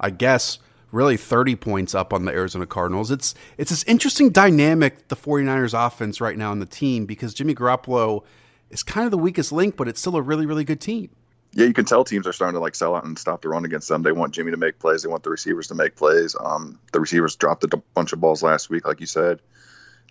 [0.01, 0.59] I guess,
[0.91, 3.11] really 30 points up on the Arizona Cardinals.
[3.11, 7.55] It's it's this interesting dynamic the 49ers offense right now in the team because Jimmy
[7.55, 8.25] Garoppolo
[8.71, 11.11] is kind of the weakest link, but it's still a really really good team.
[11.53, 13.65] Yeah, you can tell teams are starting to like sell out and stop the run
[13.65, 14.03] against them.
[14.03, 15.03] They want Jimmy to make plays.
[15.03, 16.37] They want the receivers to make plays.
[16.39, 19.41] Um, the receivers dropped a bunch of balls last week, like you said.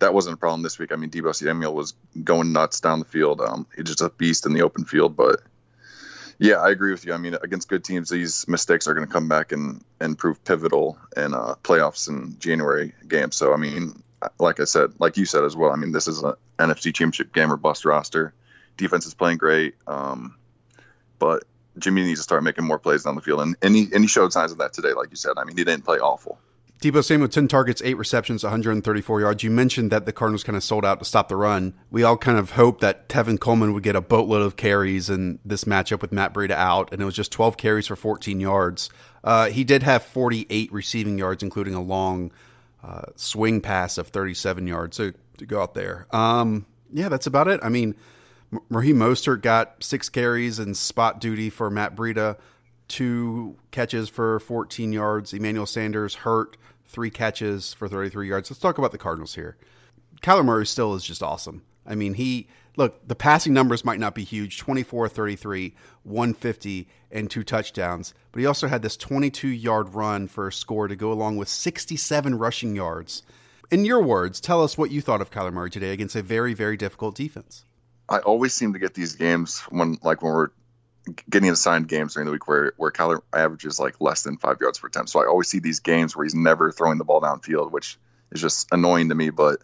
[0.00, 0.92] That wasn't a problem this week.
[0.92, 3.40] I mean, Deebo Samuel was going nuts down the field.
[3.40, 5.40] Um, he's just a beast in the open field, but
[6.38, 7.12] yeah, I agree with you.
[7.12, 10.44] I mean, against good teams, these mistakes are going to come back and, and prove
[10.44, 13.34] pivotal in uh, playoffs and January games.
[13.34, 14.02] So, I mean,
[14.38, 17.32] like I said, like you said as well, I mean, this is an NFC Championship
[17.32, 18.34] game or bust roster.
[18.78, 20.36] Defense is playing great, um,
[21.18, 21.44] but
[21.78, 24.08] Jimmy needs to start making more plays down the field, and, and, he, and he
[24.08, 25.32] showed signs of that today, like you said.
[25.36, 26.38] I mean, he didn't play awful.
[26.80, 29.42] Deebo Samuel, 10 targets, 8 receptions, 134 yards.
[29.42, 31.74] You mentioned that the Cardinals kind of sold out to stop the run.
[31.90, 35.40] We all kind of hoped that Tevin Coleman would get a boatload of carries in
[35.44, 38.90] this matchup with Matt Breida out, and it was just 12 carries for 14 yards.
[39.24, 42.30] Uh, he did have 48 receiving yards, including a long
[42.84, 46.06] uh, swing pass of 37 yards to, to go out there.
[46.12, 47.58] Um, yeah, that's about it.
[47.60, 47.96] I mean,
[48.70, 52.36] Raheem Mostert got six carries and spot duty for Matt Breida
[52.88, 55.32] two catches for 14 yards.
[55.32, 58.50] Emmanuel Sanders hurt, three catches for 33 yards.
[58.50, 59.56] Let's talk about the Cardinals here.
[60.22, 61.62] Kyler Murray still is just awesome.
[61.86, 67.30] I mean, he look, the passing numbers might not be huge 24, 33, 150, and
[67.30, 71.12] two touchdowns, but he also had this 22 yard run for a score to go
[71.12, 73.22] along with 67 rushing yards.
[73.70, 76.54] In your words, tell us what you thought of Kyler Murray today against a very,
[76.54, 77.64] very difficult defense.
[78.08, 80.50] I always seem to get these games when, like, when we're
[81.28, 84.78] getting assigned games during the week where where Kyler averages like less than five yards
[84.78, 85.10] per attempt.
[85.10, 87.98] So I always see these games where he's never throwing the ball downfield, which
[88.30, 89.30] is just annoying to me.
[89.30, 89.60] But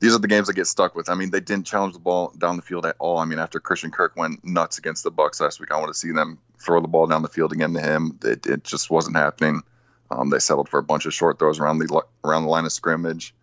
[0.00, 1.08] these are the games I get stuck with.
[1.08, 3.18] I mean, they didn't challenge the ball down the field at all.
[3.18, 5.98] I mean, after Christian Kirk went nuts against the Bucs last week, I want to
[5.98, 8.18] see them throw the ball down the field again to him.
[8.22, 9.62] It, it just wasn't happening.
[10.10, 12.72] Um, they settled for a bunch of short throws around the around the line of
[12.72, 13.34] scrimmage.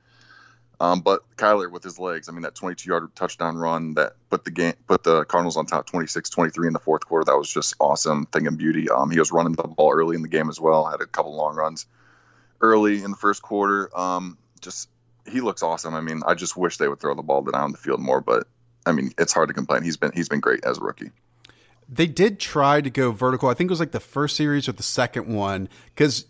[0.82, 4.44] Um, but Kyler with his legs, I mean, that 22 yard touchdown run that put
[4.46, 7.24] the game, put the Cardinals on top 26 23 in the fourth quarter.
[7.24, 8.90] That was just awesome thing and beauty.
[8.90, 11.36] Um, he was running the ball early in the game as well, had a couple
[11.36, 11.86] long runs
[12.62, 13.96] early in the first quarter.
[13.96, 14.90] Um, just,
[15.32, 15.94] he looks awesome.
[15.94, 18.48] I mean, I just wish they would throw the ball down the field more, but
[18.84, 19.84] I mean, it's hard to complain.
[19.84, 21.12] He's been, he's been great as a rookie.
[21.88, 23.50] They did try to go vertical.
[23.50, 26.26] I think it was like the first series or the second one because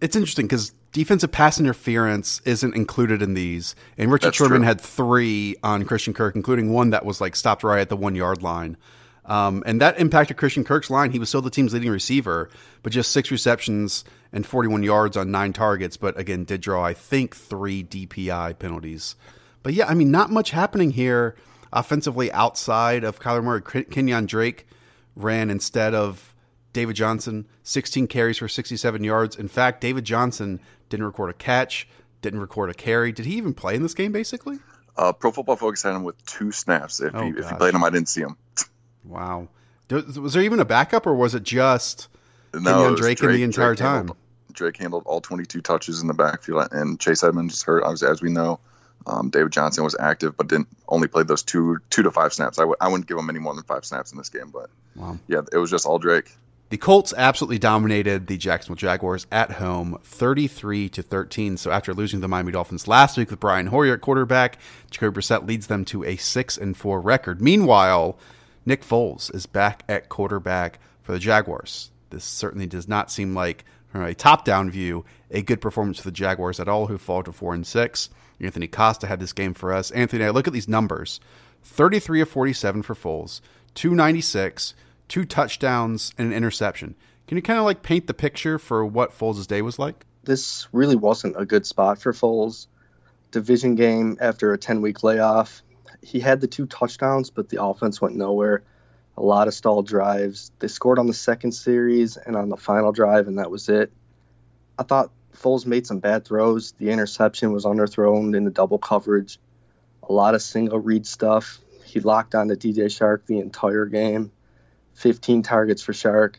[0.00, 3.74] it's interesting because defensive pass interference isn't included in these.
[3.98, 4.66] And Richard That's Sherman true.
[4.66, 8.14] had three on Christian Kirk, including one that was like stopped right at the one
[8.14, 8.78] yard line.
[9.26, 11.10] Um, and that impacted Christian Kirk's line.
[11.10, 12.48] He was still the team's leading receiver,
[12.82, 15.96] but just six receptions and 41 yards on nine targets.
[15.96, 19.16] But again, did draw, I think, three DPI penalties.
[19.62, 21.34] But yeah, I mean, not much happening here
[21.72, 23.62] offensively outside of Kyler Murray.
[23.62, 24.68] Kenyan Drake
[25.16, 26.33] ran instead of
[26.74, 29.36] David Johnson, 16 carries for 67 yards.
[29.36, 30.60] In fact, David Johnson
[30.90, 31.88] didn't record a catch,
[32.20, 33.12] didn't record a carry.
[33.12, 34.58] Did he even play in this game, basically?
[34.96, 37.00] Uh, Pro Football Focus had him with two snaps.
[37.00, 38.36] If, oh, he, if he played him, I didn't see him.
[39.04, 39.48] wow.
[39.90, 42.08] Was there even a backup, or was it just
[42.52, 43.96] no, Drake, Drake in the entire Drake time?
[43.96, 44.18] Handled,
[44.52, 48.20] Drake handled all 22 touches in the backfield, and Chase Edmonds just hurt, as, as
[48.20, 48.58] we know.
[49.06, 52.58] Um, David Johnson was active, but didn't only play those two two to five snaps.
[52.58, 54.70] I w- I wouldn't give him any more than five snaps in this game, but
[54.96, 55.18] wow.
[55.28, 56.32] yeah, it was just all Drake.
[56.74, 61.56] The Colts absolutely dominated the Jacksonville Jaguars at home, 33 to 13.
[61.56, 64.58] So after losing the Miami Dolphins last week with Brian Hoyer at quarterback,
[64.90, 67.40] Jacoby Brissett leads them to a 6 and 4 record.
[67.40, 68.18] Meanwhile,
[68.66, 71.92] Nick Foles is back at quarterback for the Jaguars.
[72.10, 76.10] This certainly does not seem like, from a top-down view, a good performance for the
[76.10, 78.10] Jaguars at all, who fall to 4 and 6.
[78.40, 79.92] Anthony Costa had this game for us.
[79.92, 81.20] Anthony, I look at these numbers:
[81.62, 83.40] 33 of 47 for Foles,
[83.74, 84.74] 296
[85.08, 86.94] two touchdowns and an interception.
[87.26, 90.04] Can you kind of like paint the picture for what Foles' day was like?
[90.24, 92.66] This really wasn't a good spot for Foles.
[93.30, 95.62] Division game after a 10 week layoff.
[96.02, 98.62] He had the two touchdowns, but the offense went nowhere.
[99.16, 100.50] A lot of stalled drives.
[100.58, 103.92] They scored on the second series and on the final drive, and that was it.
[104.78, 106.72] I thought Foles made some bad throws.
[106.72, 109.38] The interception was underthrown in the double coverage.
[110.08, 111.60] A lot of single read stuff.
[111.84, 114.32] He locked on to DJ Chark the entire game.
[114.94, 116.36] 15 targets for Chark.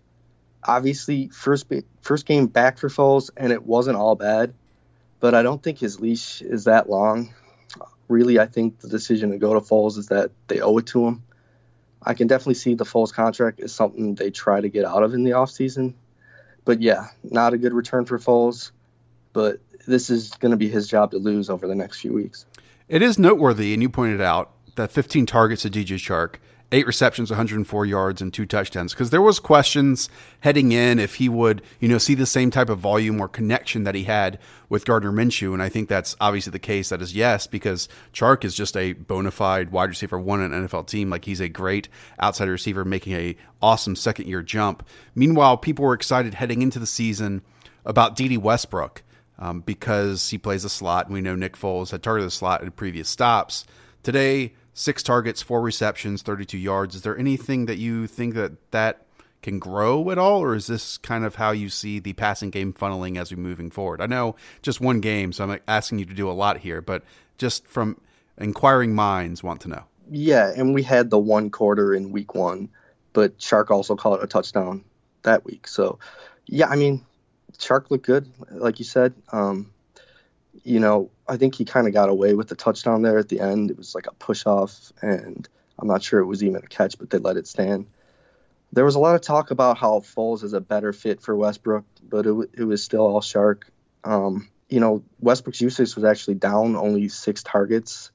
[0.63, 4.53] Obviously, first first game back for Foles, and it wasn't all bad,
[5.19, 7.33] but I don't think his leash is that long.
[8.07, 11.07] Really, I think the decision to go to Foles is that they owe it to
[11.07, 11.23] him.
[12.01, 15.13] I can definitely see the Foles contract is something they try to get out of
[15.13, 15.93] in the offseason.
[16.63, 18.71] But yeah, not a good return for Foles,
[19.33, 22.45] but this is going to be his job to lose over the next few weeks.
[22.87, 26.35] It is noteworthy, and you pointed out that 15 targets to DJ Chark
[26.75, 28.93] eight receptions, 104 yards, and two touchdowns.
[28.93, 30.09] Because there was questions
[30.41, 33.85] heading in if he would, you know, see the same type of volume or connection
[33.85, 36.89] that he had with Gardner Minshew, and I think that's obviously the case.
[36.89, 40.67] That is yes, because Chark is just a bona fide wide receiver one in an
[40.67, 41.09] NFL team.
[41.09, 41.87] Like he's a great
[42.19, 44.85] outside receiver making a awesome second year jump.
[45.15, 47.41] Meanwhile, people were excited heading into the season
[47.85, 49.01] about Dede Westbrook.
[49.37, 52.63] Um, because he plays a slot, and we know Nick Foles had targeted the slot
[52.63, 53.65] in previous stops.
[54.01, 56.95] Today, six targets, four receptions, 32 yards.
[56.95, 59.05] Is there anything that you think that that
[59.41, 62.73] can grow at all, or is this kind of how you see the passing game
[62.73, 64.01] funneling as we're moving forward?
[64.01, 67.03] I know just one game, so I'm asking you to do a lot here, but
[67.37, 67.99] just from
[68.37, 69.83] inquiring minds want to know.
[70.11, 72.69] Yeah, and we had the one quarter in week one,
[73.13, 74.83] but Chark also it a touchdown
[75.23, 75.67] that week.
[75.67, 75.99] So,
[76.47, 77.05] yeah, I mean,
[77.57, 79.13] Chark looked good, like you said.
[79.31, 79.71] Um,
[80.65, 83.39] you know, I think he kind of got away with the touchdown there at the
[83.39, 83.69] end.
[83.69, 85.47] It was like a push off, and
[85.77, 87.85] I'm not sure it was even a catch, but they let it stand.
[88.73, 91.85] There was a lot of talk about how Foles is a better fit for Westbrook,
[92.03, 93.63] but it, it was still all Chark.
[94.03, 98.11] Um, you know, Westbrook's usage was actually down only six targets,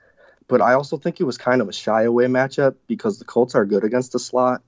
[0.49, 3.55] but I also think it was kind of a shy away matchup because the Colts
[3.55, 4.63] are good against the slot.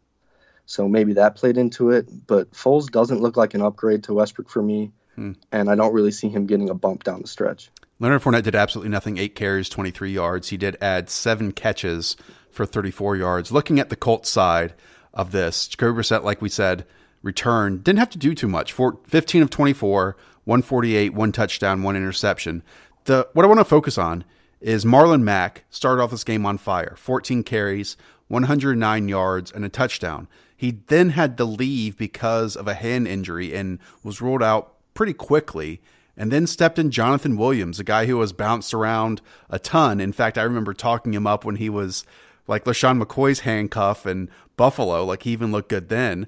[0.67, 2.09] So maybe that played into it.
[2.29, 5.33] But Foles doesn't look like an upgrade to Westbrook for me, hmm.
[5.51, 7.71] and I don't really see him getting a bump down the stretch.
[7.99, 9.19] Leonard Fournette did absolutely nothing.
[9.19, 10.49] Eight carries, 23 yards.
[10.49, 12.17] He did add seven catches
[12.51, 13.53] for 34 yards.
[13.53, 14.75] Looking at the Colts side
[15.15, 16.85] of this, Jacoby Brissett, like we said,
[17.23, 17.85] returned.
[17.85, 18.73] Didn't have to do too much.
[18.73, 22.63] For 15 of 24, 148, one touchdown, one interception.
[23.05, 24.25] The What I want to focus on
[24.61, 26.95] is Marlon Mack started off this game on fire.
[26.97, 27.97] 14 carries,
[28.29, 30.29] 109 yards, and a touchdown.
[30.57, 35.13] He then had to leave because of a hand injury and was ruled out pretty
[35.13, 35.81] quickly
[36.17, 40.01] and then stepped in Jonathan Williams, a guy who was bounced around a ton.
[40.01, 42.05] In fact, I remember talking him up when he was
[42.47, 46.27] like LeSean McCoy's handcuff and Buffalo, like he even looked good then.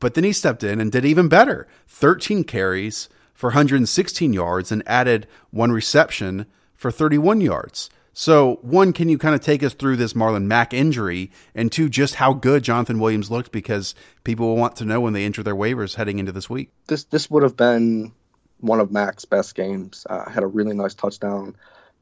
[0.00, 4.82] But then he stepped in and did even better 13 carries for 116 yards and
[4.86, 7.90] added one reception for 31 yards.
[8.18, 11.30] So, one, can you kind of take us through this Marlon Mack injury?
[11.54, 13.94] And two, just how good Jonathan Williams looked because
[14.24, 16.70] people will want to know when they enter their waivers heading into this week.
[16.86, 18.12] This this would have been
[18.58, 20.06] one of Mack's best games.
[20.08, 21.56] Uh, had a really nice touchdown.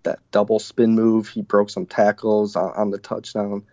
[0.05, 3.65] That double spin move, he broke some tackles on, on the touchdown.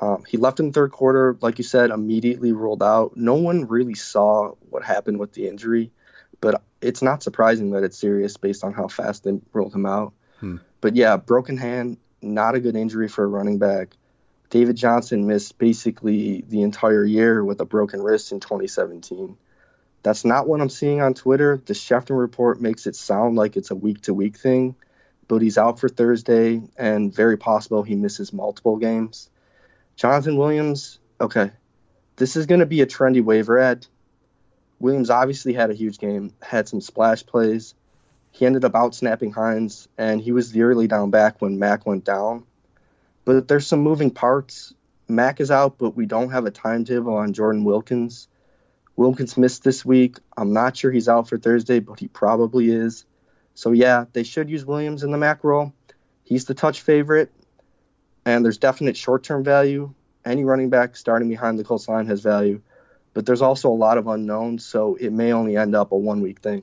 [0.00, 3.18] Um, he left in the third quarter, like you said, immediately ruled out.
[3.18, 5.92] No one really saw what happened with the injury,
[6.40, 10.14] but it's not surprising that it's serious based on how fast they ruled him out.
[10.40, 10.56] Hmm.
[10.82, 13.96] But yeah, broken hand, not a good injury for a running back.
[14.50, 19.38] David Johnson missed basically the entire year with a broken wrist in 2017.
[20.02, 21.62] That's not what I'm seeing on Twitter.
[21.64, 24.74] The Schefter report makes it sound like it's a week to week thing,
[25.28, 29.30] but he's out for Thursday and very possible he misses multiple games.
[29.94, 31.52] Jonathan Williams, okay,
[32.16, 33.86] this is going to be a trendy waiver ad.
[34.80, 37.74] Williams obviously had a huge game, had some splash plays.
[38.32, 41.86] He ended up out snapping Hines, and he was the early down back when Mack
[41.86, 42.44] went down.
[43.24, 44.74] But there's some moving parts.
[45.06, 48.28] Mack is out, but we don't have a timetable on Jordan Wilkins.
[48.96, 50.16] Wilkins missed this week.
[50.36, 53.04] I'm not sure he's out for Thursday, but he probably is.
[53.54, 55.72] So yeah, they should use Williams in the Mack role.
[56.24, 57.30] He's the touch favorite,
[58.24, 59.92] and there's definite short-term value.
[60.24, 62.62] Any running back starting behind the Colts line has value,
[63.12, 66.40] but there's also a lot of unknowns, so it may only end up a one-week
[66.40, 66.62] thing.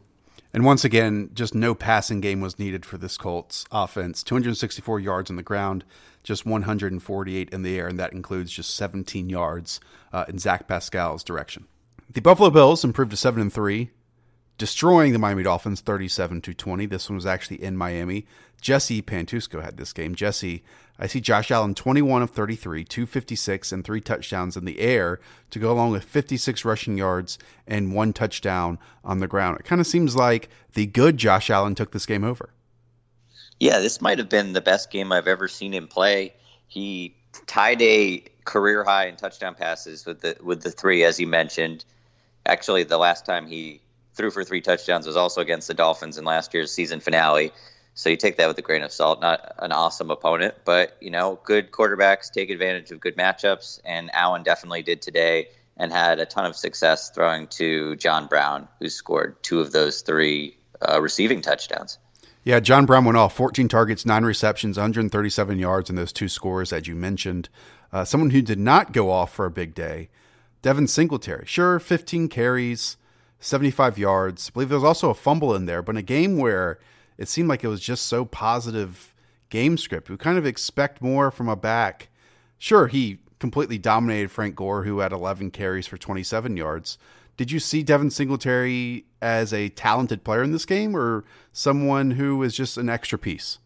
[0.53, 4.23] And once again, just no passing game was needed for this Colts offense.
[4.23, 5.85] 264 yards on the ground,
[6.23, 9.79] just 148 in the air, and that includes just 17 yards
[10.11, 11.67] uh, in Zach Pascal's direction.
[12.11, 13.91] The Buffalo Bills improved to 7 and 3,
[14.59, 16.85] destroying the Miami Dolphins 37 to 20.
[16.85, 18.27] This one was actually in Miami.
[18.61, 20.13] Jesse Pantuosco had this game.
[20.13, 20.63] Jesse,
[20.99, 25.59] I see Josh Allen 21 of 33, 256 and 3 touchdowns in the air to
[25.59, 29.57] go along with 56 rushing yards and one touchdown on the ground.
[29.59, 32.49] It kind of seems like the good Josh Allen took this game over.
[33.61, 36.33] Yeah, this might have been the best game I've ever seen him play.
[36.67, 37.15] He
[37.47, 41.85] tied a career high in touchdown passes with the with the three as you mentioned.
[42.45, 43.81] Actually, the last time he
[44.19, 47.53] threw for three touchdowns was also against the Dolphins in last year's season finale.
[47.93, 49.21] So you take that with a grain of salt.
[49.21, 54.09] Not an awesome opponent, but you know, good quarterbacks take advantage of good matchups, and
[54.13, 55.47] Allen definitely did today
[55.77, 60.01] and had a ton of success throwing to John Brown, who scored two of those
[60.01, 61.97] three uh, receiving touchdowns.
[62.43, 66.73] Yeah, John Brown went off 14 targets, nine receptions, 137 yards, and those two scores,
[66.73, 67.47] as you mentioned.
[67.93, 70.09] Uh, someone who did not go off for a big day
[70.61, 72.97] Devin Singletary, sure, 15 carries,
[73.39, 74.49] 75 yards.
[74.49, 76.79] I believe there was also a fumble in there, but in a game where
[77.17, 79.13] it seemed like it was just so positive
[79.49, 82.09] game script, we kind of expect more from a back.
[82.57, 86.97] Sure, he completely dominated Frank Gore, who had 11 carries for 27 yards.
[87.37, 91.23] Did you see Devin Singletary as a talented player in this game or
[91.53, 93.59] someone who is just an extra piece?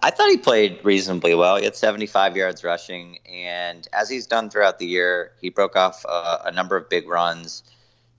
[0.00, 1.56] I thought he played reasonably well.
[1.56, 6.04] He had 75 yards rushing, and as he's done throughout the year, he broke off
[6.04, 7.64] a, a number of big runs.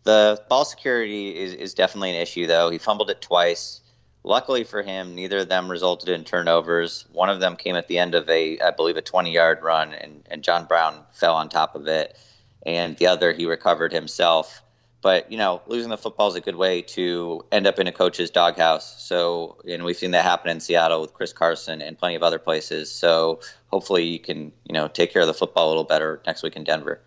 [0.03, 2.69] The ball security is, is definitely an issue, though.
[2.69, 3.81] He fumbled it twice.
[4.25, 7.05] Luckily for him, neither of them resulted in turnovers.
[7.11, 9.93] One of them came at the end of a, I believe, a 20 yard run,
[9.93, 12.17] and, and John Brown fell on top of it.
[12.65, 14.61] And the other, he recovered himself.
[15.01, 17.91] But, you know, losing the football is a good way to end up in a
[17.91, 19.03] coach's doghouse.
[19.03, 22.39] So, and we've seen that happen in Seattle with Chris Carson and plenty of other
[22.39, 22.89] places.
[22.89, 26.41] So hopefully you can, you know, take care of the football a little better next
[26.41, 27.01] week in Denver.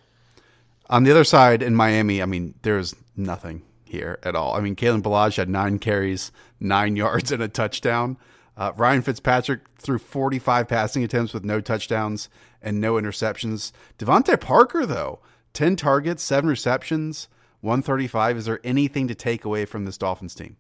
[0.89, 4.55] On the other side, in Miami, I mean, there's nothing here at all.
[4.55, 6.30] I mean, Kalen Ballage had nine carries,
[6.61, 8.16] nine yards, and a touchdown.
[8.57, 12.28] Uh, Ryan Fitzpatrick threw 45 passing attempts with no touchdowns
[12.62, 13.72] and no interceptions.
[13.99, 15.20] DeVante Parker, though,
[15.53, 17.28] 10 targets, seven receptions,
[17.61, 18.39] 135.
[18.39, 20.57] Is there anything to take away from this Dolphins team?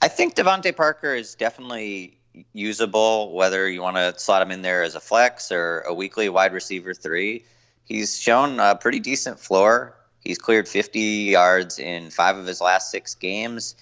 [0.00, 2.18] I think DeVante Parker is definitely
[2.52, 6.28] usable, whether you want to slot him in there as a flex or a weekly
[6.28, 7.44] wide receiver three.
[7.86, 9.96] He's shown a pretty decent floor.
[10.20, 13.74] He's cleared 50 yards in five of his last six games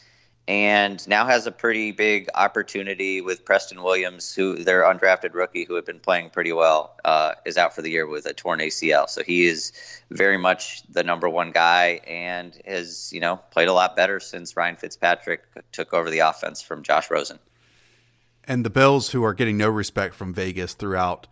[0.46, 5.74] and now has a pretty big opportunity with Preston Williams, who their undrafted rookie, who
[5.74, 9.08] had been playing pretty well, uh, is out for the year with a torn ACL.
[9.08, 9.72] So he is
[10.10, 14.56] very much the number one guy, and has you know played a lot better since
[14.56, 15.42] Ryan Fitzpatrick
[15.72, 17.38] took over the offense from Josh Rosen.
[18.46, 21.26] And the Bills, who are getting no respect from Vegas throughout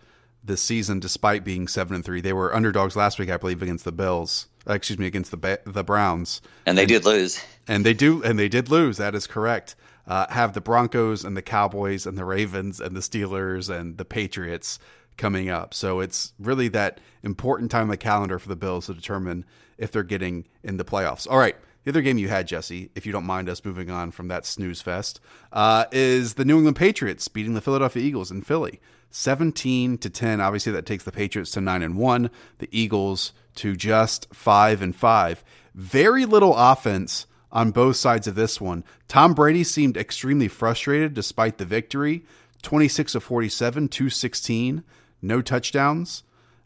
[0.45, 3.85] this season, despite being seven and three, they were underdogs last week, I believe, against
[3.85, 4.49] the Bills.
[4.69, 7.43] Uh, excuse me, against the the Browns, and they did lose.
[7.67, 8.97] And they do, and they did lose.
[8.97, 9.75] That is correct.
[10.07, 14.05] Uh, have the Broncos and the Cowboys and the Ravens and the Steelers and the
[14.05, 14.79] Patriots
[15.17, 15.75] coming up.
[15.75, 19.45] So it's really that important time on the calendar for the Bills to determine
[19.79, 21.29] if they're getting in the playoffs.
[21.31, 21.57] All right.
[21.85, 24.47] The other game you had, Jesse, if you don't mind us moving on from that
[24.47, 25.21] snooze fest,
[25.53, 28.81] uh, is the New England Patriots beating the Philadelphia Eagles in Philly,
[29.13, 30.41] seventeen to ten.
[30.41, 32.31] Obviously, that takes the Patriots to nine and one.
[32.59, 35.45] The Eagles to just five and five.
[35.75, 38.83] Very little offense on both sides of this one.
[39.09, 42.25] Tom Brady seemed extremely frustrated despite the victory
[42.63, 44.85] 26 of 47, 216,
[45.21, 46.23] no touchdowns.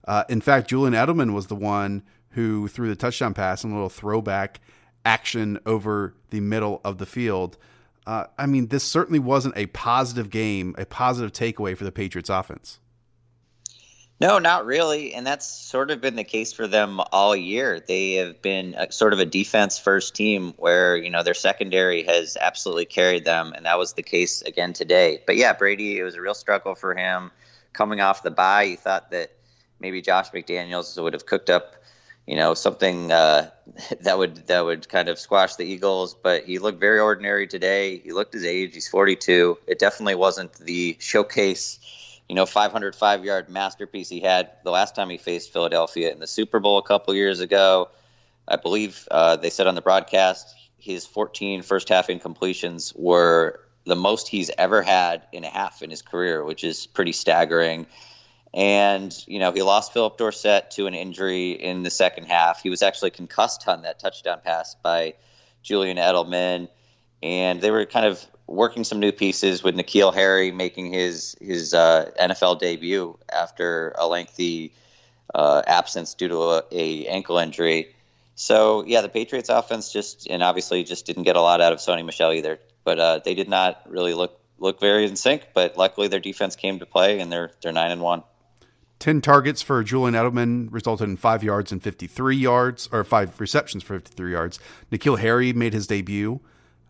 [0.06, 3.76] Uh, in fact, Julian Edelman was the one who threw the touchdown pass and a
[3.76, 4.60] little throwback
[5.04, 7.56] action over the middle of the field.
[8.06, 12.30] Uh, I mean, this certainly wasn't a positive game, a positive takeaway for the Patriots
[12.30, 12.78] offense.
[14.18, 15.12] No, not really.
[15.12, 17.80] And that's sort of been the case for them all year.
[17.80, 22.02] They have been a, sort of a defense first team where, you know, their secondary
[22.04, 23.52] has absolutely carried them.
[23.54, 25.22] And that was the case again today.
[25.26, 27.30] But yeah, Brady, it was a real struggle for him
[27.74, 28.62] coming off the bye.
[28.62, 29.32] You thought that
[29.80, 31.74] maybe Josh McDaniels would have cooked up,
[32.26, 33.50] you know, something uh,
[34.00, 36.14] that would that would kind of squash the Eagles.
[36.14, 37.98] But he looked very ordinary today.
[37.98, 38.74] He looked his age.
[38.74, 39.58] He's 42.
[39.66, 41.78] It definitely wasn't the showcase
[42.28, 46.26] you know, 505 yard masterpiece he had the last time he faced Philadelphia in the
[46.26, 47.88] Super Bowl a couple years ago.
[48.48, 53.96] I believe uh, they said on the broadcast his 14 first half incompletions were the
[53.96, 57.86] most he's ever had in a half in his career, which is pretty staggering.
[58.54, 62.62] And, you know, he lost Phillip Dorsett to an injury in the second half.
[62.62, 65.14] He was actually concussed on that touchdown pass by
[65.62, 66.68] Julian Edelman.
[67.22, 71.74] And they were kind of working some new pieces with N'Keal Harry making his his
[71.74, 74.72] uh, NFL debut after a lengthy
[75.34, 77.94] uh, absence due to a, a, ankle injury.
[78.36, 81.78] So yeah, the Patriots offense just and obviously just didn't get a lot out of
[81.78, 82.60] Sony Michel either.
[82.84, 85.48] But uh, they did not really look look very in sync.
[85.52, 88.22] But luckily their defense came to play and they're they're nine and one.
[88.98, 93.82] 10 targets for Julian Edelman resulted in five yards and 53 yards, or five receptions
[93.82, 94.58] for 53 yards.
[94.90, 96.40] N'Keal Harry made his debut.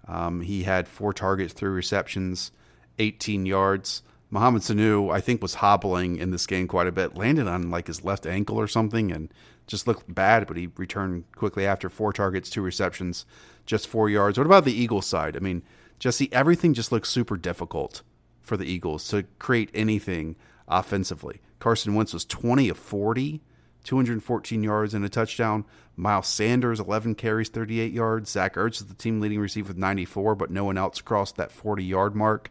[0.06, 2.52] Um, he had four targets, three receptions,
[2.98, 4.02] 18 yards.
[4.30, 7.86] Mohamed Sanu, I think, was hobbling in this game quite a bit, landed on like
[7.86, 9.32] his left ankle or something, and
[9.66, 10.46] just looked bad.
[10.46, 13.26] But he returned quickly after four targets, two receptions,
[13.66, 14.38] just four yards.
[14.38, 15.36] What about the Eagles side?
[15.36, 15.62] I mean,
[15.98, 18.02] Jesse, everything just looks super difficult
[18.42, 20.36] for the Eagles to create anything
[20.68, 21.40] offensively.
[21.58, 23.40] Carson Wentz was 20 of 40,
[23.84, 25.64] 214 yards and a touchdown.
[25.96, 28.30] Miles Sanders, 11 carries, 38 yards.
[28.30, 31.50] Zach Ertz is the team leading receiver with 94, but no one else crossed that
[31.50, 32.50] 40 yard mark.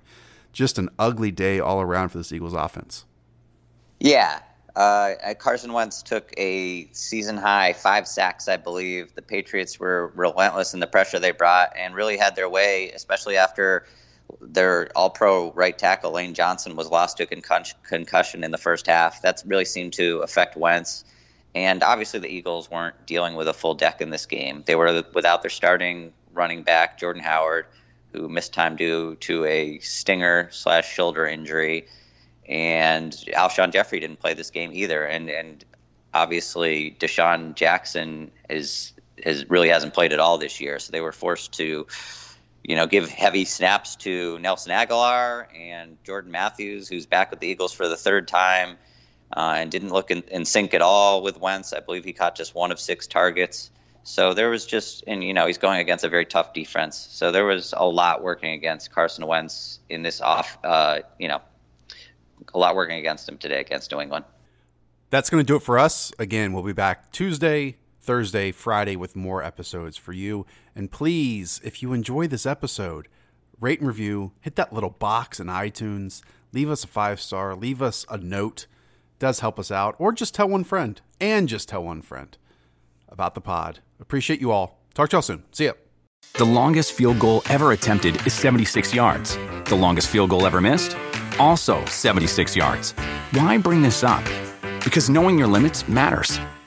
[0.52, 3.06] Just an ugly day all around for this Eagles offense.
[4.00, 4.40] Yeah.
[4.76, 9.14] Uh, Carson Wentz took a season high five sacks, I believe.
[9.16, 13.38] The Patriots were relentless in the pressure they brought and really had their way, especially
[13.38, 13.86] after
[14.42, 18.88] their all pro right tackle, Lane Johnson, was lost to a concussion in the first
[18.88, 19.22] half.
[19.22, 21.04] That really seemed to affect Wentz.
[21.54, 24.64] And obviously, the Eagles weren't dealing with a full deck in this game.
[24.66, 27.66] They were without their starting running back, Jordan Howard,
[28.12, 31.88] who missed time due to a stinger slash shoulder injury.
[32.48, 35.06] And Alshon Jeffery didn't play this game either.
[35.06, 35.64] And, and
[36.14, 40.78] obviously, DeSean Jackson is, is really hasn't played at all this year.
[40.80, 41.88] So they were forced to
[42.68, 47.48] you know, give heavy snaps to Nelson Agholor and Jordan Matthews, who's back with the
[47.48, 48.78] Eagles for the third time
[49.32, 51.74] uh, and didn't look in, in, sync at all with Wentz.
[51.74, 53.70] I believe he caught just one of six targets.
[54.02, 57.08] So there was just, and you know, he's going against a very tough defense.
[57.12, 61.42] So there was a lot working against Carson Wentz in this off, uh, you know,
[62.52, 64.26] a lot working against him today against New England.
[65.12, 66.12] That's going to do it for us.
[66.18, 70.46] Again, we'll be back Tuesday, Thursday, Friday with more episodes for you.
[70.76, 73.08] And please, if you enjoy this episode,
[73.60, 76.22] rate and review, hit that little box in iTunes,
[76.54, 78.68] leave us a five star, leave us a note.
[79.14, 79.96] It does help us out.
[79.98, 82.38] Or just tell one friend and just tell one friend
[83.10, 83.80] about the pod.
[84.00, 84.80] Appreciate you all.
[84.94, 85.44] Talk to y'all soon.
[85.52, 85.74] See ya.
[86.36, 89.36] The longest field goal ever attempted is 76 yards.
[89.66, 90.96] The longest field goal ever missed?
[91.40, 92.92] Also 76 yards.
[93.32, 94.24] Why bring this up?
[94.84, 96.40] Because knowing your limits matters